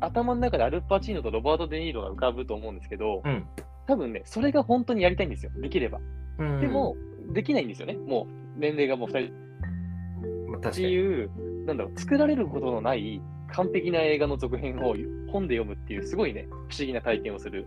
[0.00, 3.46] 頭の中でアルパチーノとロバート・デ・ニーロが浮かぶと思うんですけど、うん。
[3.86, 6.00] 多分ね、それが本当にやりたいんですよ、できれば。
[6.38, 6.96] うんでも、
[7.32, 10.82] できないんですよね、もう年齢がもう2人って。
[10.82, 11.30] いう、
[11.66, 14.94] なんだろう、作られることのない完璧な映画の続編を
[15.30, 17.66] 本で読むっていう、すごいね、不思議な体験をする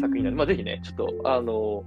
[0.00, 1.84] 作品なので、まあ、ぜひね、ちょっと、あの、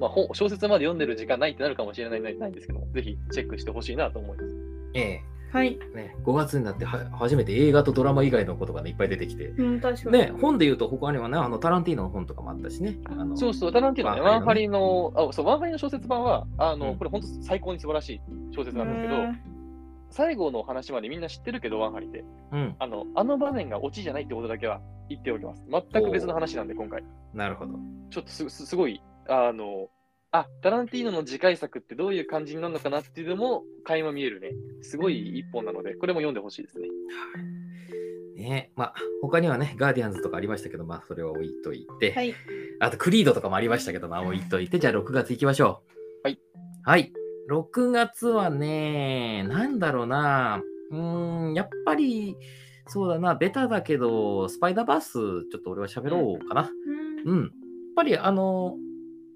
[0.00, 4.50] まあ、本小説まで読んでる時間ないってなるかもしれないないんですけども、ぜひチェックしてほしいなと思います。
[4.94, 5.20] え
[5.54, 5.78] はい。
[5.94, 5.96] え。
[5.96, 9.46] ね、5月になっては初めて映画とドラマ以外のことがね、いっぱい出てきて。
[9.50, 10.18] うん、確かに。
[10.18, 12.98] ね、本で言うと他にはね、あのタランティーノの本とかもあったしね。
[13.04, 18.20] あのそうそう、タランティーノね、ワンハリの、あそうワンハリの小説版は、あの、うんこれ本当最高に素晴らしい
[18.50, 19.14] 小説なんですけど、
[20.10, 22.24] 最後の話までみんな知ってるけど、ワンハリって。
[22.52, 22.76] うん。
[22.78, 25.64] あの、あの場面がオチじゃないってことだけは言っておきます。
[25.70, 27.04] 全く別の話なんで、今回。
[27.32, 27.74] なるほど。
[28.10, 29.88] ちょっとすすすごい、あの、
[30.32, 34.50] あ、タランティーノの次回作ってどういう感じになるのかなっていうのも垣間見えるね。
[34.82, 36.88] すごい一本なので、これも読んでほしいですね。
[38.36, 42.12] ね、まあ、他にはね、ガーディアンズとかありましたけど、まあ、それは置いといて。
[42.12, 42.34] はい。
[42.80, 45.82] あと、クリードとかもありましたけど、まあ、置いといて、じゃあ6月行きましょ
[46.24, 46.28] う。
[46.28, 46.38] はい。
[46.84, 47.12] はい。
[47.48, 50.62] 6月はね、なんだろうな。
[50.90, 52.36] うーん、やっぱり、
[52.88, 56.70] そうだな、ベタだけど、スパイダーバース、ちょっと俺は喋ろうかな。
[57.24, 57.42] うんうん。
[57.42, 57.50] やっ
[57.94, 58.76] ぱり、あの、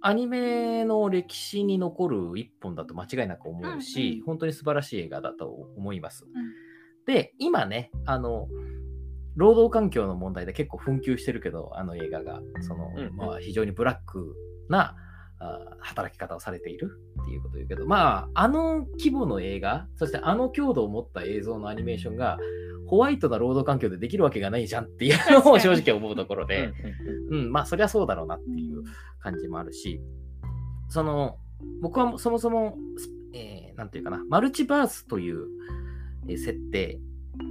[0.01, 4.25] アニメの歴史に残る一本だと間違いなく思うし、うんうん。
[4.25, 6.25] 本当に素晴らしい映画だと思います。
[6.25, 6.31] ん。
[7.07, 8.49] で、今ね、あの、
[9.37, 13.17] 労働環境の問題で結構紛糾してるけど、あの映画が、その、うんうん。
[13.17, 14.35] まあ、非常にブラック
[14.69, 14.97] な
[15.41, 22.39] あ働き方をされているっていうことを言うけど、まあ、あの規模の映画、そしてあの強度を持った映像のアニメーションが、
[22.89, 26.73] ホワイトな労働環境でできるわけがないじゃんっていうのを正直思うところで、
[27.31, 28.83] うん、まあ、そりゃそうだろうなっていう
[29.21, 30.01] 感じもあるし、
[30.89, 31.37] その、
[31.83, 35.47] 僕はそもそも、すえーなんていうかな、マルチバースという
[36.29, 36.99] えー設定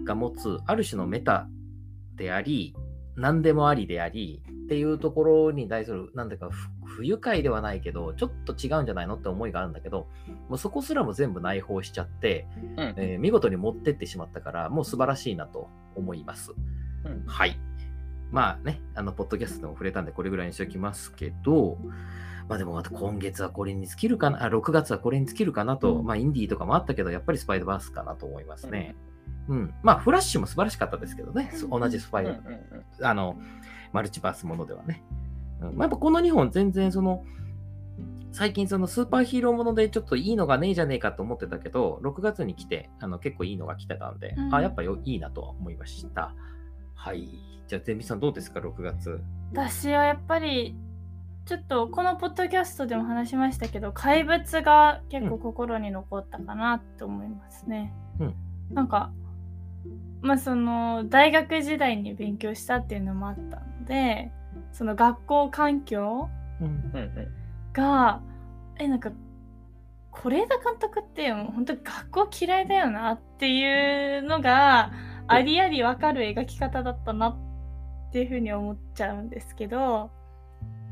[0.06, 1.48] が持つ、ある種のメタ
[2.16, 2.76] であり、
[3.16, 10.08] 何でもありであり、っていうところに対する、なんていうか、ふ不愉快ではないけど、ちょっと違うんじゃないのって思いがあるんだけど、
[10.50, 16.54] もうそこすらも全部内包しちゃって、うんえー見事に持ってってしまったから、もう素晴らしいなと思います。
[17.06, 17.60] うんはい。
[18.32, 21.78] まあね、あの、ポッドキャストでも触れたんで、これぐらいにしておきますけど、
[22.50, 28.96] まあでもまた今月はこれに尽きるかな、あ6月はこれに尽きるかなと、うんまあインディーとかもあったけど、やっぱりスパイダーバースかなと思いますね。
[29.50, 29.74] うん。
[29.84, 32.40] まあフラッシュも素晴らしかったですけどね、す同じスパイダー、
[33.02, 33.38] あの、
[33.94, 35.04] マルチバースものではね。
[35.62, 37.24] うんまあ、やっぱこの2本全然その、
[38.32, 46.34] 最近そのスーパーヒーローものでちょっといいのがねえじゃねえかと思ってたけど、6月に来てあの結構いいのが来てたんで、うんあ、やっぱよいいなとは思いました。
[46.96, 47.28] はい。
[47.68, 49.22] じゃあ、ゼミさんどうですか、6月。
[49.54, 50.76] 私はやっぱり
[51.48, 57.94] ちょっとこのポッドキャストでも話しましたけど怪物が結構心に残ったかなと思いますね。
[58.20, 58.36] うん
[58.74, 59.12] なんか
[60.22, 64.30] まあその大学時代に勉強したっていうのもあったので
[64.72, 66.30] その学校環境
[66.62, 66.68] うん。
[66.68, 67.38] うんうん
[67.74, 68.22] が
[68.80, 69.12] えなんか
[70.12, 74.92] 是枝監督ってもう本当に学校嫌いだよなっていうのが
[75.28, 80.10] ありありわかる描き方だったなっていうふうに思っちゃうんですけど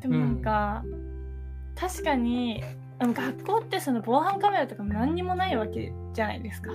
[0.02, 0.84] でもなんか、
[1.76, 2.64] 確かに
[3.00, 6.72] 学校ってその防犯カメラとかも何にもないわけじゃないですか。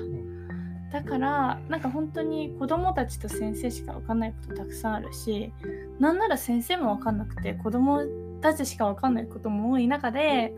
[0.91, 5.53] だからなんか本当に子供たちと先生しか分かんないことたくさんあるし
[6.01, 8.03] なんなら先生も分かんなくて子供
[8.41, 10.53] たちしか分かんないことも多い中で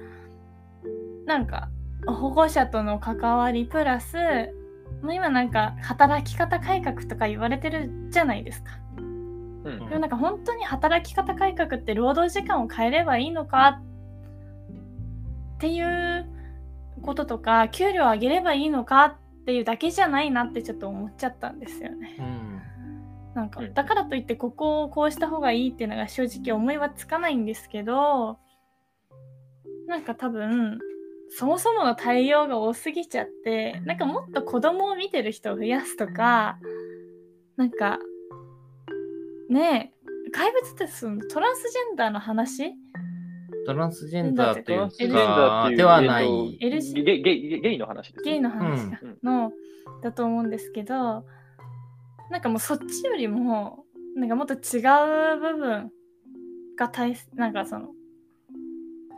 [1.27, 1.69] なんか
[2.07, 4.17] 保護者との関わりプラス
[5.03, 8.79] もう今なんか働き方改革とか言われてるじゃないですか。
[9.65, 13.81] うんでもなんか本当に働き方改革って労働時間を変えればいいのか
[15.57, 16.27] っていう
[17.03, 19.15] こととか給料を上げればいいのかっ
[19.45, 22.17] ていうだけじゃないなってちょっと思っちゃったんですよね。
[22.19, 22.63] うん
[23.35, 28.39] なんかうんだからといってここをこうした方がいいっていうのが正直思いはつかないんですけど
[29.87, 30.79] なんか多分
[31.31, 36.59] そもそもの対応が多すぎちゃってなんかもっと子供を見てる人を増やすとか
[37.57, 37.99] なんか
[39.49, 39.93] ね
[40.27, 42.75] え怪物ってそのトランスジェンダーの話
[43.67, 46.59] トランスジェンダーというかではない。
[46.59, 48.31] ゲイの話ですね。
[48.31, 49.19] ゲイの話かうん。
[49.23, 49.53] の、
[50.03, 51.25] だと思うんですけど
[52.31, 53.85] なんかもうそっちよりも
[54.17, 55.91] なんかもっと違う部分
[56.77, 57.91] が大切なんかその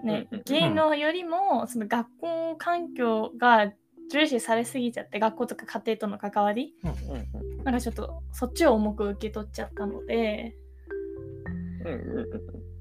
[0.05, 3.73] ねうんうんゲイのよりもその学校環境が
[4.11, 6.75] 重視されすぎちゃって学校とか家庭との関わり
[7.65, 10.55] なんかちょっとそっちを重く受け取っちゃったので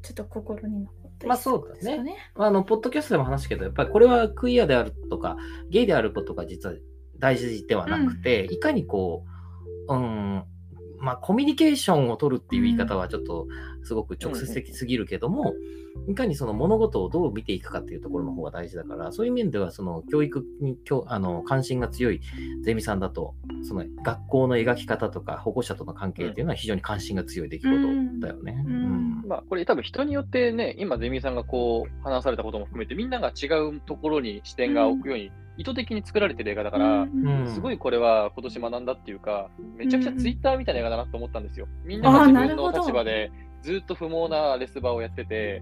[0.01, 2.15] ちょっと心に残ってまあそうだねですかね。
[2.35, 5.37] あの、ポッドキャストでも話したけど、やっぱりこれはクイアであるとか、
[5.69, 6.75] ゲイであることが実は
[7.19, 9.25] 大事ではなくて、いかにこ
[9.87, 10.43] う、うん、
[11.03, 13.47] まあコミュニケーションを取るっていう言い方はちょっと
[13.83, 15.53] すごく直接的すぎるけども、
[16.07, 22.21] いかにその物事をどう見ていくかっていうところの方が大事だから、そういう面ではその教育にきょあの関心が強い
[22.63, 28.63] ゼミさんだと、その学校の描き方とか保護者との関係っていうのは非常に関心が強い出来事だよね。
[28.65, 28.73] うん。
[28.73, 29.23] うん。
[29.27, 37.27] まあ、これ多分人によってね、今、ゼミさんがこう話されたことも含めて、みんなが違うところに視点が置くように、意図的に作られてる映画だから、うん。
[37.27, 41.67] うんすごいこれは今年学んだっていうか、めちゃくちゃツイッターみたいな映画だなと思ったんですよ。
[41.83, 43.31] みんなが自分の立場で
[43.61, 45.61] ずっと不毛なレスバーをやってて、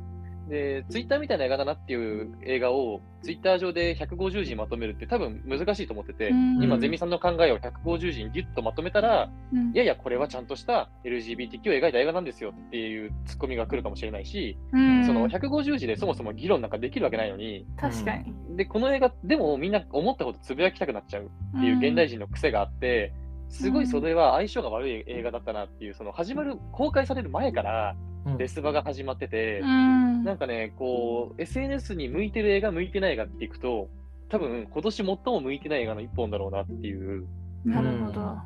[0.52, 6.62] で、ツイッターみたいな映画だなっていう映画をツイッター上で150字にまとめるって多分難しいと思ってて、うん。
[6.62, 9.72] 今、ゼミさんの考えを150字にギュッとまとめたら、うん。
[9.72, 15.06] いやいや、これはちゃんとした LGBTQ を描いた映画なんですよっていうツッコミが来るかもしれないし、うん。
[15.06, 18.58] その150字でそもそも議論なんかできるわけないのに、確かに。
[18.58, 23.14] で、この映画、でもみんな思ったことつぶやきたくなっちゃうっていう現代人の癖があって、
[23.52, 27.96] すごいそれは相性が悪い映画だったなっていう、その始まる、公開される前から
[28.26, 33.90] うんレスバが始まっててう、んなんかね、こう、SNS に向いてる映画、向いてない映画っていくと、
[34.30, 37.28] 多分今年最も向いてない映画の一本だろうなっていう。
[37.66, 38.38] なるほど。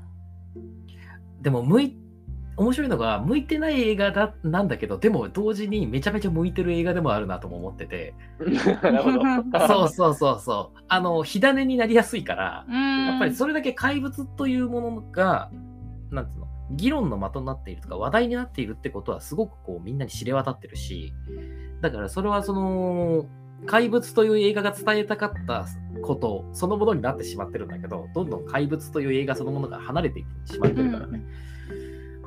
[1.41, 1.97] でも向い
[2.57, 8.13] 面白いのが向いてない映画だなんだけどでも同時にめちゃめちゃ向いてる映画でもあるなとも思ってて。
[8.81, 9.19] なるほど。
[9.67, 10.79] そうそうそうそう。
[10.87, 15.49] あの火種になりやすいからややっぱりそれだけ怪物というものが
[16.11, 21.13] なんつうの議論の的になっているとか話題になっているってことはすごくこうみんなに知れ渡ってるし
[21.81, 23.25] だからそれはその
[23.65, 25.65] 怪物という映画が伝えたかった
[26.01, 31.23] ことそのものになってしまってるんだけどどんどん怪物という映画そのものが離れていってしまってるからね、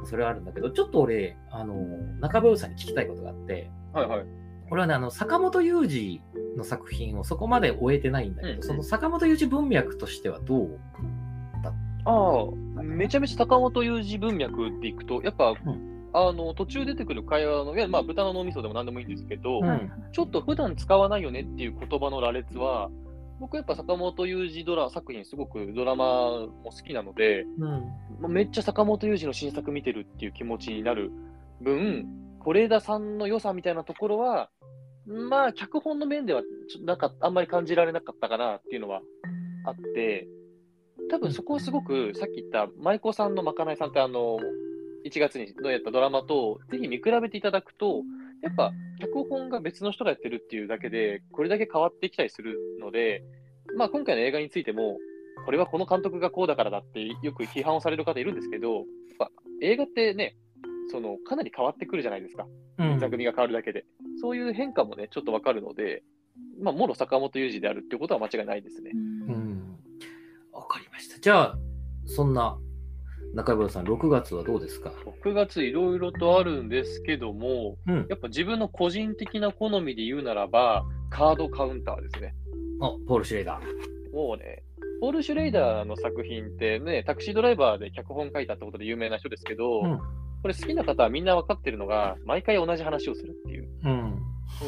[0.08, 1.74] それはあるんだけどちょっと俺あの
[2.20, 4.26] 中林さんに聞きたいことがあってはいはい。
[4.68, 6.20] これはねあの坂本雄二
[6.56, 8.62] の作品をそこまで終えてないんだけど、うんうん。
[8.62, 10.78] その坂本雄二文脈としてはどう
[12.04, 15.56] ああ、めちゃめちゃ坂本雄二文脈でいくと、やっぱ、ん。
[16.14, 19.92] あの途中出てくる会話の、いやまあ、豚の脳みそでも何でもいいんですけど、うん。
[20.12, 22.90] ちょっと普段使わないよねっていう言葉の羅列は、
[23.40, 27.60] 僕やっぱ坂本雄二ドラ作品、すごくドラマも好きなので、うん。
[28.20, 31.12] まあめっちゃ坂本雄二の新作見てるっていう気持ちになる
[31.60, 32.06] 分、
[32.44, 34.50] 是枝さんの良さみたいなところは、
[35.06, 39.00] まあ、脚本の面ではちょっとなんかあんまり感じられなかったかなっていうのは
[39.64, 40.28] あって、
[41.10, 44.38] 多分そこはすごく、さっき言った舞妓さんのまかないさんって、あの、
[45.06, 48.02] 1月にやったドラマと、ぜひ見比べていただくと、
[48.42, 53.22] やっぱ脚本が別の人がやってるっていうだけで、これだけ変わってきたりするので、
[53.76, 54.98] まあ今回の映画についても、
[55.44, 58.84] これはこの監督がこうだからだってよく批判をされる方いるんですけど、やっ
[59.18, 59.30] ぱ
[59.62, 60.36] 映画ってね、
[60.90, 62.46] そのかなり変わってくるじゃないですか。
[62.78, 63.84] うん座組が変わるだけで。
[64.20, 66.02] そういう変化もね、ちょっとわかるので、
[66.60, 68.92] まあ、もろ坂本雄二であるっていうことは間違いないですね。
[68.94, 69.78] うん
[70.52, 71.18] わかりました。
[71.20, 71.58] じゃあ、
[72.06, 72.58] そんな
[73.38, 78.06] 中村さん、6月はどうですか？6月いろいろとあるんですけども、うん。
[78.10, 82.34] やっぱ自分の個人的な好みで言うならば、カードカウンターですね。
[82.80, 84.12] あ、ポール・シュレイダー。
[84.12, 84.64] もうね、
[85.00, 90.00] ポール・シュレイダーの作品ってね、タクシードライバーで脚本書いたってことで有名な人ですけど、うん
[90.40, 93.68] これ好きな方はみんな分かってるのが、毎回同じ話をするっていう。
[93.84, 93.90] うん。
[93.90, 94.20] も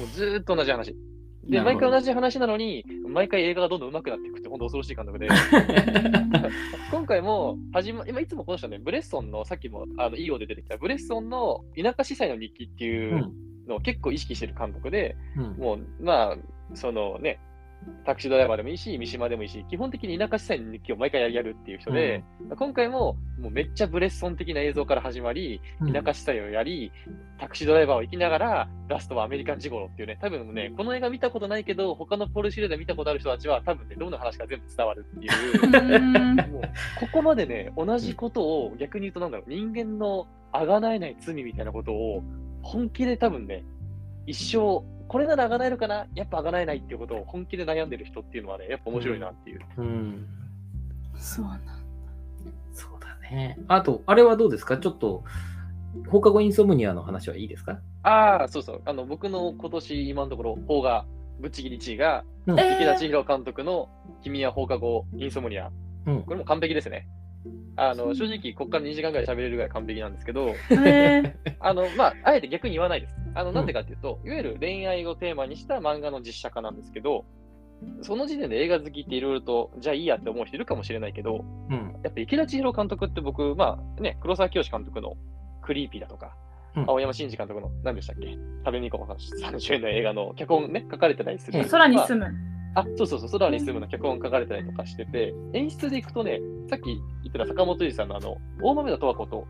[0.04, 0.96] うずーっと同じ話。
[1.45, 5.28] で、毎回同じ話なのに、毎回映画がどんどん上手くなっていくって、本当恐ろしい監督で、
[6.93, 15.57] 今回も始ま、今いつもこの人ね、ブレッソンの、さっきもあの EO で出てきた、ブレッソンの田舎司祭の日記っていううんのを結構意識してる監督で、うん。
[15.57, 16.36] もう、まあ、
[16.74, 17.41] そのね、
[18.04, 22.24] タクシードライバーでもいいし、三島でもいいし、基本的に田舎司祭の日記を毎回やるっていう人で、
[22.56, 25.92] 今回ももうめっちゃブレッソン的な映像から始まり、うん。
[25.92, 26.92] 田舎司祭をやり、
[27.38, 35.96] タクシードライバーを行きながら、ラストはアメリカンジゴロっていうね、多分ね、この映画見たことないけど、他のポルシュレで見たことある人たちは、多分ね、どんな話か全部伝わるっていう。
[35.96, 36.36] うん。
[36.36, 36.62] もう
[37.00, 42.22] ここまでね、同じことを逆に言うと、なんだろう、人間のあがないない罪みたいなことを
[42.62, 43.64] 本気で多分ね、
[44.26, 46.06] 一生、これならあがないのかな？
[46.14, 49.61] やっぱあがないないっていうことを本気で悩んでる人っていうのはね、やっぱ面白いなっていう。
[49.78, 50.26] うん
[51.16, 51.72] そうなんだ。
[52.72, 53.58] そうだね。
[53.66, 54.78] あと、あれはどうですか？
[54.78, 55.24] ちょっと、
[56.08, 57.80] 放課後インソムニアの話はいいですか？
[58.04, 58.82] ああ、そうそう。
[58.84, 61.04] あの、僕の今年今のところ、邦画、
[61.40, 63.88] ぶっちぎり1位が、うんえ池田千尋監督の
[64.22, 65.72] 君は放課後インソムニア。
[66.06, 67.08] うんこれも完璧ですね。
[67.76, 73.16] あの、正直、ここから2時間ぐらい喋れるぐらい完璧なんですけど、え あの、まあ、あえて逆に言わないです。
[73.34, 77.24] あの、なんでかっていうと、いわゆる恋愛をテーマにした漫画の実写化なんですけど、
[78.03, 81.97] その時点で映画好きっていろいろと、じゃあいいやって思う人いるかもしれないけど、うん。
[82.03, 85.16] やっぱ池田千尋監督って僕、まあね、黒沢清監督の
[85.62, 86.34] クリーピーだとか、
[86.76, 88.28] うん青山真司監督の何でしたっけ？
[88.64, 91.59] 食べに行こうさん主演の映画の脚本ね、書かれてたりする。
[91.59, 92.26] えー、空にまあ住む。
[92.26, 92.30] あ、
[92.96, 96.96] そうそうそう、空に住むの脚本書かれたりとかしてて、演出でいくとね、さっき言
[97.28, 99.46] ってた坂本龍二さんのあの、大豆田十和子と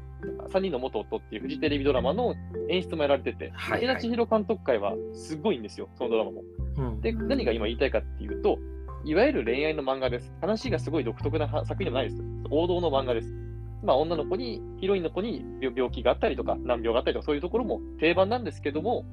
[0.49, 2.35] 3人の元夫っていうフジテレビドラマの
[2.69, 6.43] 演出もやられてて、はいはい池田千尋監督会はすごいんですよ、そのドラマも。
[6.77, 7.01] うん。
[7.01, 8.59] で、何が今言いたいかっていうと、
[9.05, 10.33] いわゆる恋愛の漫画です。
[10.41, 12.23] 話がすごい独特なは作品ではないです。
[12.51, 13.35] 王道の漫画です。
[13.83, 19.07] まあ、女の子に、ヒロインの子に病病気があったりとか、難病があったりとか、そういうところも定番なんですけども、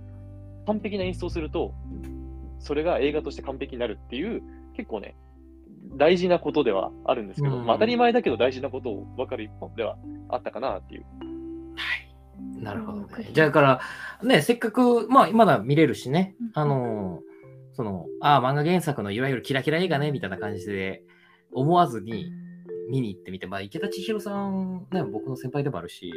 [0.65, 1.73] 完璧な演出をすると、
[2.59, 4.41] それが映画として完璧になるっていう、
[4.75, 5.15] 結構ね、
[5.95, 7.65] 大事なことではあるんですけど、うん。
[7.65, 9.97] まあ、当たり前だけど大事なことを分かる一本では
[10.29, 11.05] あったかなっていう。
[11.75, 12.63] はい。
[12.63, 13.29] なるほどうんね。
[13.31, 13.81] じゃあだから、
[14.23, 16.35] ね、せっかく、まあ、まだ見れるしね。
[16.39, 17.27] うん、あのー
[17.77, 21.03] その、ああ、漫画原作のいわゆるキラキラ映画ね、みたいな感じで、
[21.51, 22.31] 思わずに
[22.89, 26.11] 見に行ってみて、まあ、池田千尋さん、ね、僕の先輩でもあるし、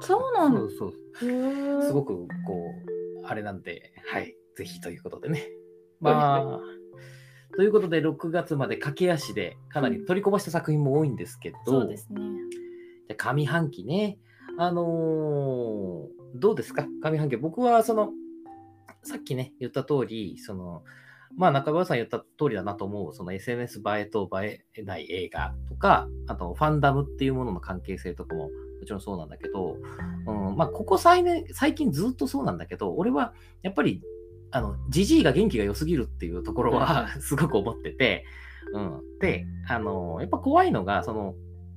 [0.00, 0.60] そうなんだ。
[0.60, 0.86] そうそ
[1.26, 1.82] う、へー。
[1.82, 2.26] すごく、こ
[3.22, 5.48] う、あれなんで、はい、ぜひということでね。
[6.00, 6.60] まあ、
[7.56, 12.20] ということで、6月まで駆け足で、かなり取りこぼした作品も多いんですけど、そうですね。
[13.08, 14.18] じゃあ上半期ね。
[14.58, 16.86] あのーどうですか？
[17.02, 17.36] 上半期。
[17.38, 18.10] 僕は、その、
[19.02, 20.84] さっきね、言った通り、その、
[21.36, 28.50] まあ、中川さん言った通りだなと思う、その SNS 映えと映えない映画とか、あとファンダムっていうものの関係性とかもも
[28.84, 29.76] ちろんそうなんだけど、
[30.26, 33.32] うん、まあ、ここ最,、ね、最近ずっとそうなんだけど、俺は
[33.62, 34.02] やっぱり、
[34.50, 38.24] あの、ジジイが元気が良すぎるっていうところは すごく思ってて、
[38.72, 39.00] うん。
[39.20, 41.34] で、あの、やっぱ怖いのが、その、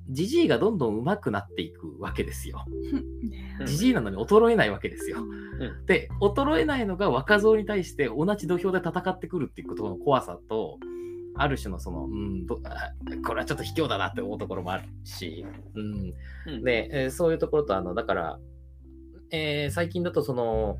[0.09, 2.65] ジジイがどんどん上手くなっていくわけですよ。
[3.59, 5.21] う んジジイなのに衰えないわけですよ。
[5.21, 5.85] ん。
[5.85, 10.79] で、衰えないのが若造に対して同じ土俵で戦ってくるっていうことの怖さと、
[11.35, 15.45] ある種のその、うんこれはちょっと卑怯だなって思うところもあるし、
[15.75, 16.13] うん、
[16.47, 16.63] うん。
[16.63, 18.39] で、えーそういうところと、あの、だから、
[19.31, 20.77] えー最近だとその、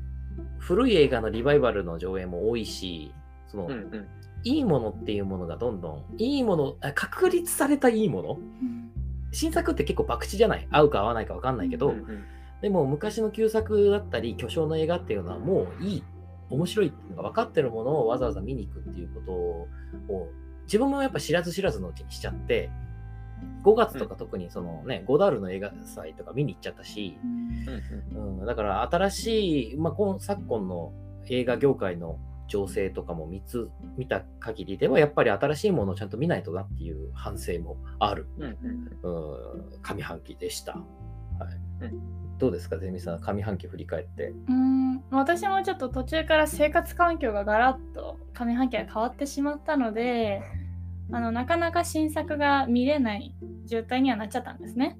[0.58, 3.12] 古い映画のリバイバルの上映も多いし、
[3.48, 4.08] その、うんうん。
[4.44, 8.30] いいものっていうものがどんどん、いいもの、あ確立されたいいもの？
[8.34, 8.90] うん。
[9.32, 10.66] 新作って結構博打じゃない？
[10.70, 12.24] 合うか合わないか分かんないけど、うんうん。
[12.60, 16.04] でも昔の旧作だったり巨匠の映画っていうのはもういい
[16.48, 19.68] 面白いっていうのが分かってるものをわざわざ見に行くっていうことを
[20.64, 22.70] 自分もやっぱ知らず知らずのうちにしちゃって
[23.62, 28.20] 5月とか特にそのね、ゴダールの映画祭とか見に行っちゃったし、うん。
[28.20, 28.38] うん。
[28.40, 30.92] うん、だから新しい、まあ、今昨今の
[31.28, 32.18] 映画業界の
[32.48, 38.50] 情勢とかも見つ見た限りではやっぱり新しいものをちゃんと見ないとなっていう反省もある、うんうん
[39.02, 40.72] うん、上半期でした。
[40.72, 41.84] はい。
[41.84, 42.38] うん。
[42.38, 44.34] どうですか、ゼミさん、上半期振り返って。
[44.48, 45.02] うん。
[45.10, 50.42] 私もちょっと途中から生活環境がガラッと上半期が変わってしまったので
[51.12, 53.34] あのなかなか新作が見れない
[53.66, 54.98] 状態にはなっちゃったんですね。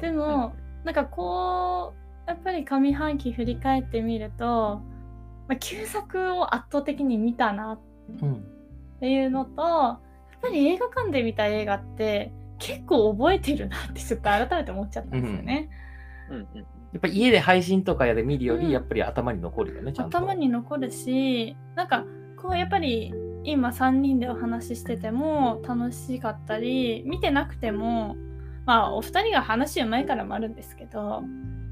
[0.00, 1.94] でも、なんかこ
[2.26, 4.80] うやっぱり上半期振り返ってみると、
[5.48, 7.78] まあ、旧作を圧倒的に見たな
[8.22, 8.38] うんっ
[9.00, 9.98] ていうのとやっ
[10.40, 15.68] ぱり映画館で見た映画って結構覚えてるなってちょっと改めて思っちゃったんですよね。
[16.30, 20.18] うんうんやっぱ家で配信とかやで見るより、うんやっぱり頭に残るよね、ちゃんと。
[20.18, 22.04] 頭に残るしなんか
[22.36, 23.14] こうやっぱり
[23.44, 28.16] 今3人でお話ししてても楽しかったり見てなくても
[28.66, 31.22] まあお二人が話うまいからもあるんですけど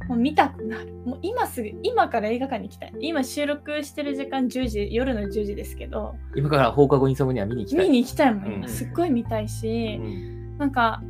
[0.08, 0.92] もう見たくなる。
[1.04, 2.92] もう今すぐ今から映画館に行きたい。
[3.00, 7.86] 今収録してる時間10時夜の10時ですけど今から放課後インソムニア見に行きたい。
[7.86, 8.52] 見に行きたいもん、うん。
[8.54, 10.58] 今すっごい見たいし、うん。
[10.58, 11.00] なんか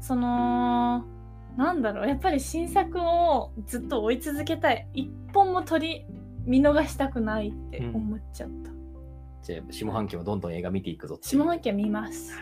[0.00, 1.04] その
[1.56, 2.08] なんだろう。
[2.08, 4.86] やっぱり新作をずっと追い続けたい。
[4.92, 6.06] 一本も取り
[6.44, 8.70] 見逃したくないって思っちゃった、
[9.42, 12.32] じゃあ、下半期もどんどん映画見ていくぞ下半期は見ます、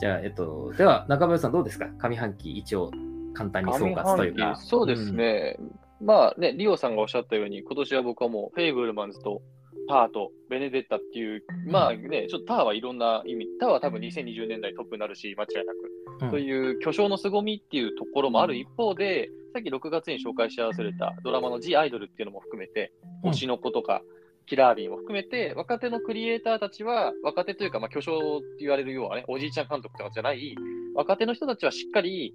[0.00, 1.86] じゃあ、えっと、では、中村さんどうですか？
[1.98, 2.90] 上半期一応
[3.34, 4.56] 簡単に総括というか。
[4.56, 5.58] そうですね。
[6.00, 9.42] まあね、リオさんがおっしゃったように、今年は僕はもう、フェイブルマンズと、
[9.88, 16.24] ターとベネデッタっていう、まあね、ちょっとターはいろんな意味、ターは多分2020年代トップになるし、間違いなく。
[16.24, 16.30] うん。
[16.30, 22.92] という巨匠の凄みっていうところもある一方で、さっき6月に紹介し忘れたドラマの G アイドルっていうのも含めて、
[23.24, 23.30] うん。
[23.30, 24.02] 推しの子とか、
[24.46, 30.54] キラービーも含めて、若手のクリエイターたちは、若手というか、まあ、巨匠って言われるようなね、おじいちゃん監督とかじゃない、
[30.94, 32.34] 若手の人たちはしっかり、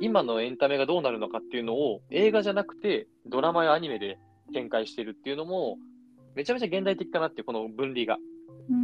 [0.00, 4.18] 今のエンタメがどうなるのかっていうのを、映画じゃなくて、ドラマやアニメで
[4.52, 5.78] 展開してるっていうのも、
[6.34, 8.18] めちゃめちゃ現代的かなっていう、この分離が。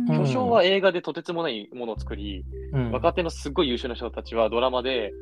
[0.08, 2.90] 巨匠は映画でとてつもないものを作り、うん。
[2.92, 5.12] 若手のすっごい優秀な人たちはドラマで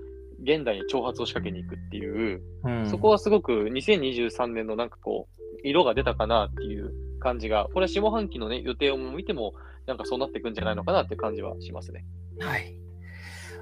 [0.43, 2.87] 現代に挑発を仕掛けに行くっていう、うん。
[2.87, 9.55] そこはすごく2023年のなんかこう、色が出たかなっていう感じが、これは下半期のね、予定を見ても、
[9.87, 12.05] なんかそうなっていくんじゃないのかなって感じはしますね。
[12.41, 12.75] はい。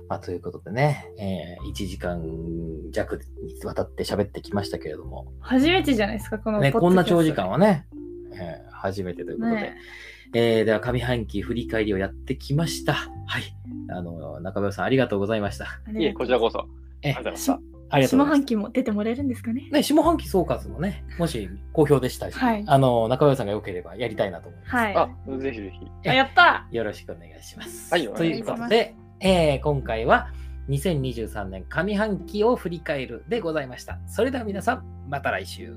[0.09, 2.23] まあ、ということでね、えー、1時間
[2.91, 7.87] 弱にわたって喋ってきましたけれども、初めてじゃないですかこのね、こんな長時間はね、
[8.33, 9.77] えー初めてということで、ね
[10.35, 12.95] えーでは上半期振り返りをやってきました。
[12.95, 13.43] はい。
[13.91, 15.81] あの、中村さんありがとうございました。
[15.93, 16.61] いえ、こちらこそ。
[16.61, 16.67] あ
[17.03, 17.78] えりがとうございました。
[17.91, 18.39] ありがとうございます。
[18.39, 19.69] 下半期も出てもらえるんですかね？
[19.71, 24.77] ね、下半期総括もね、もし好評でしたら、はいあの、中村さんが良ければやりたいなと思います。
[24.77, 25.09] はいあ、
[25.39, 25.73] ぜひぜ
[26.03, 26.07] ひ。
[26.15, 27.93] やったよろしくお願いします。
[27.93, 30.29] はいおという願いしますことで、えー今回は
[30.69, 33.99] 2023年上半期を振り返るでございました。
[34.07, 35.75] それでは皆さん、また来週。